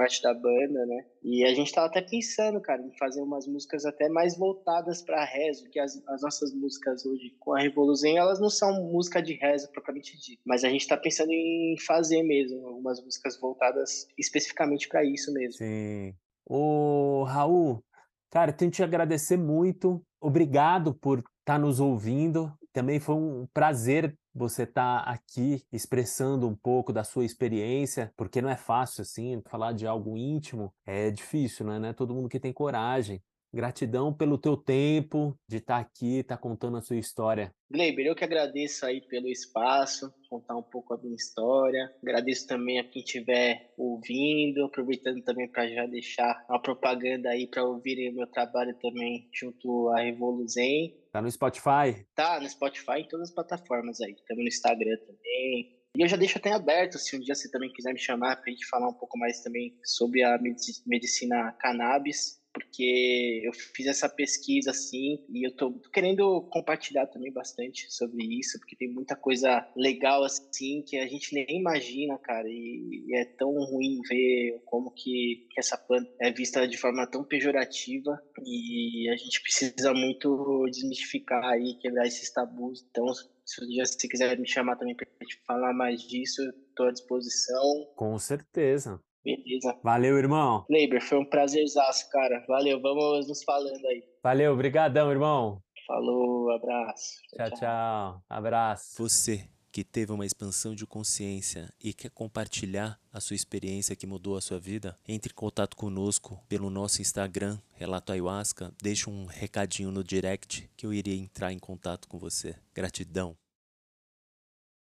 parte 0.00 0.22
da 0.22 0.32
banda, 0.32 0.86
né? 0.86 1.04
E 1.22 1.44
a 1.44 1.52
gente 1.52 1.70
tava 1.70 1.86
até 1.86 2.00
pensando, 2.00 2.58
cara, 2.58 2.80
em 2.80 2.96
fazer 2.96 3.20
umas 3.20 3.46
músicas 3.46 3.84
até 3.84 4.08
mais 4.08 4.34
voltadas 4.34 5.02
para 5.02 5.22
rezo, 5.22 5.68
que 5.68 5.78
as, 5.78 6.02
as, 6.08 6.22
nossas 6.22 6.54
músicas 6.54 7.04
hoje 7.04 7.36
com 7.38 7.54
a 7.54 7.60
Revolução, 7.60 8.16
elas 8.16 8.40
não 8.40 8.48
são 8.48 8.82
música 8.82 9.20
de 9.22 9.34
rezo 9.34 9.70
propriamente 9.70 10.18
dito, 10.18 10.40
mas 10.46 10.64
a 10.64 10.70
gente 10.70 10.88
tá 10.88 10.96
pensando 10.96 11.32
em 11.32 11.76
fazer 11.86 12.22
mesmo 12.22 12.66
algumas 12.66 12.98
músicas 13.04 13.38
voltadas 13.38 14.08
especificamente 14.16 14.88
para 14.88 15.04
isso 15.04 15.30
mesmo. 15.34 15.58
Sim. 15.58 16.14
Ô, 16.48 17.24
Raul, 17.24 17.84
cara, 18.30 18.54
tenho 18.54 18.70
que 18.70 18.76
te 18.76 18.82
agradecer 18.82 19.36
muito. 19.36 20.02
Obrigado 20.18 20.94
por 20.94 21.18
estar 21.18 21.34
tá 21.44 21.58
nos 21.58 21.78
ouvindo. 21.78 22.50
Também 22.72 22.98
foi 22.98 23.16
um 23.16 23.46
prazer 23.52 24.16
você 24.34 24.62
está 24.62 25.00
aqui 25.00 25.64
expressando 25.72 26.48
um 26.48 26.54
pouco 26.54 26.92
da 26.92 27.04
sua 27.04 27.24
experiência, 27.24 28.12
porque 28.16 28.40
não 28.40 28.48
é 28.48 28.56
fácil 28.56 29.02
assim, 29.02 29.42
falar 29.48 29.72
de 29.72 29.86
algo 29.86 30.16
íntimo 30.16 30.72
é 30.86 31.10
difícil, 31.10 31.66
não 31.66 31.72
é, 31.74 31.78
não 31.78 31.88
é 31.88 31.92
todo 31.92 32.14
mundo 32.14 32.28
que 32.28 32.40
tem 32.40 32.52
coragem. 32.52 33.22
Gratidão 33.52 34.14
pelo 34.14 34.38
teu 34.38 34.56
tempo 34.56 35.36
de 35.48 35.56
estar 35.56 35.74
tá 35.74 35.80
aqui, 35.80 36.18
estar 36.18 36.36
tá 36.36 36.40
contando 36.42 36.76
a 36.76 36.80
sua 36.82 36.96
história. 36.96 37.52
Gleiber, 37.68 38.06
eu 38.06 38.14
que 38.14 38.24
agradeço 38.24 38.86
aí 38.86 39.00
pelo 39.00 39.28
espaço, 39.28 40.12
contar 40.28 40.56
um 40.56 40.62
pouco 40.62 40.94
a 40.94 40.98
minha 40.98 41.16
história. 41.16 41.92
Agradeço 42.02 42.46
também 42.46 42.78
a 42.78 42.84
quem 42.84 43.02
estiver 43.02 43.72
ouvindo, 43.76 44.64
aproveitando 44.64 45.22
também 45.22 45.48
para 45.48 45.68
já 45.68 45.86
deixar 45.86 46.44
uma 46.48 46.62
propaganda 46.62 47.30
aí 47.30 47.48
para 47.48 47.64
ouvirem 47.64 48.10
o 48.10 48.14
meu 48.14 48.26
trabalho 48.28 48.74
também 48.80 49.28
junto 49.32 49.88
à 49.90 50.00
Revoluzen. 50.00 50.96
Tá 51.12 51.20
no 51.20 51.30
Spotify? 51.30 52.06
Tá, 52.14 52.40
no 52.40 52.48
Spotify, 52.48 53.00
em 53.00 53.08
todas 53.08 53.30
as 53.30 53.34
plataformas 53.34 54.00
aí. 54.00 54.14
Também 54.28 54.44
no 54.44 54.48
Instagram 54.48 54.96
também. 54.98 55.80
E 55.96 56.02
eu 56.02 56.08
já 56.08 56.16
deixo 56.16 56.38
até 56.38 56.52
aberto, 56.52 56.98
se 56.98 57.16
um 57.16 57.20
dia 57.20 57.34
você 57.34 57.50
também 57.50 57.72
quiser 57.72 57.92
me 57.92 57.98
chamar 57.98 58.36
para 58.36 58.44
a 58.46 58.50
gente 58.50 58.64
falar 58.66 58.88
um 58.88 58.94
pouco 58.94 59.18
mais 59.18 59.42
também 59.42 59.76
sobre 59.84 60.22
a 60.22 60.38
medicina 60.86 61.52
cannabis 61.58 62.39
porque 62.52 63.42
eu 63.44 63.52
fiz 63.52 63.86
essa 63.86 64.08
pesquisa 64.08 64.70
assim 64.70 65.24
e 65.28 65.46
eu 65.46 65.54
tô, 65.54 65.72
querendo 65.92 66.42
compartilhar 66.50 67.06
também 67.06 67.32
bastante 67.32 67.92
sobre 67.92 68.24
isso, 68.38 68.58
porque 68.58 68.76
tem 68.76 68.92
muita 68.92 69.16
coisa 69.16 69.66
legal 69.76 70.24
assim 70.24 70.82
que 70.86 70.96
a 70.96 71.06
gente 71.06 71.34
nem 71.34 71.46
imagina, 71.48 72.18
cara, 72.18 72.48
e, 72.48 73.04
e 73.06 73.16
é 73.16 73.24
tão 73.24 73.52
ruim 73.52 74.00
ver 74.08 74.60
como 74.64 74.90
que, 74.90 75.46
que, 75.50 75.60
essa 75.60 75.76
planta 75.76 76.10
é 76.20 76.32
vista 76.32 76.66
de 76.66 76.76
forma 76.76 77.06
tão 77.06 77.24
pejorativa 77.24 78.20
e 78.44 79.08
a 79.10 79.16
gente 79.16 79.42
precisa 79.42 79.92
muito 79.94 80.64
desmistificar 80.70 81.44
aí, 81.44 81.74
quebrar 81.80 82.06
esses 82.06 82.30
tabus. 82.32 82.84
Então, 82.90 83.06
se 83.44 83.64
um 83.64 83.68
dia 83.68 83.84
você 83.84 84.08
quiser 84.08 84.38
me 84.38 84.48
chamar 84.48 84.76
também 84.76 84.94
para 84.94 85.06
gente 85.22 85.40
falar 85.46 85.72
mais 85.72 86.02
disso, 86.02 86.42
estou 86.68 86.86
à 86.86 86.92
disposição. 86.92 87.86
Com 87.96 88.18
certeza. 88.18 89.00
Beleza. 89.24 89.78
Valeu, 89.82 90.16
irmão. 90.16 90.64
Leiber, 90.68 91.02
foi 91.02 91.18
um 91.18 91.24
prazerzaço, 91.24 92.08
cara. 92.10 92.44
Valeu, 92.48 92.80
vamos 92.80 93.28
nos 93.28 93.42
falando 93.42 93.86
aí. 93.86 94.02
Valeu, 94.22 94.56
brigadão, 94.56 95.10
irmão. 95.10 95.62
Falou, 95.86 96.50
abraço. 96.50 97.20
Tchau, 97.34 97.48
tchau. 97.48 97.58
tchau. 97.58 98.22
Abraço. 98.28 99.02
Você 99.02 99.48
que 99.72 99.84
teve 99.84 100.12
uma 100.12 100.26
expansão 100.26 100.74
de 100.74 100.86
consciência 100.86 101.72
e 101.82 101.92
quer 101.92 102.10
compartilhar 102.10 102.98
a 103.12 103.20
sua 103.20 103.36
experiência 103.36 103.94
que 103.94 104.06
mudou 104.06 104.36
a 104.36 104.40
sua 104.40 104.58
vida, 104.58 104.98
entre 105.06 105.32
em 105.32 105.34
contato 105.34 105.76
conosco 105.76 106.42
pelo 106.48 106.70
nosso 106.70 107.00
Instagram, 107.00 107.58
Relato 107.72 108.12
Ayahuasca, 108.12 108.72
deixe 108.82 109.08
um 109.08 109.26
recadinho 109.26 109.90
no 109.90 110.02
direct 110.02 110.68
que 110.76 110.84
eu 110.84 110.92
iria 110.92 111.14
entrar 111.14 111.52
em 111.52 111.58
contato 111.58 112.08
com 112.08 112.18
você. 112.18 112.56
Gratidão. 112.74 113.36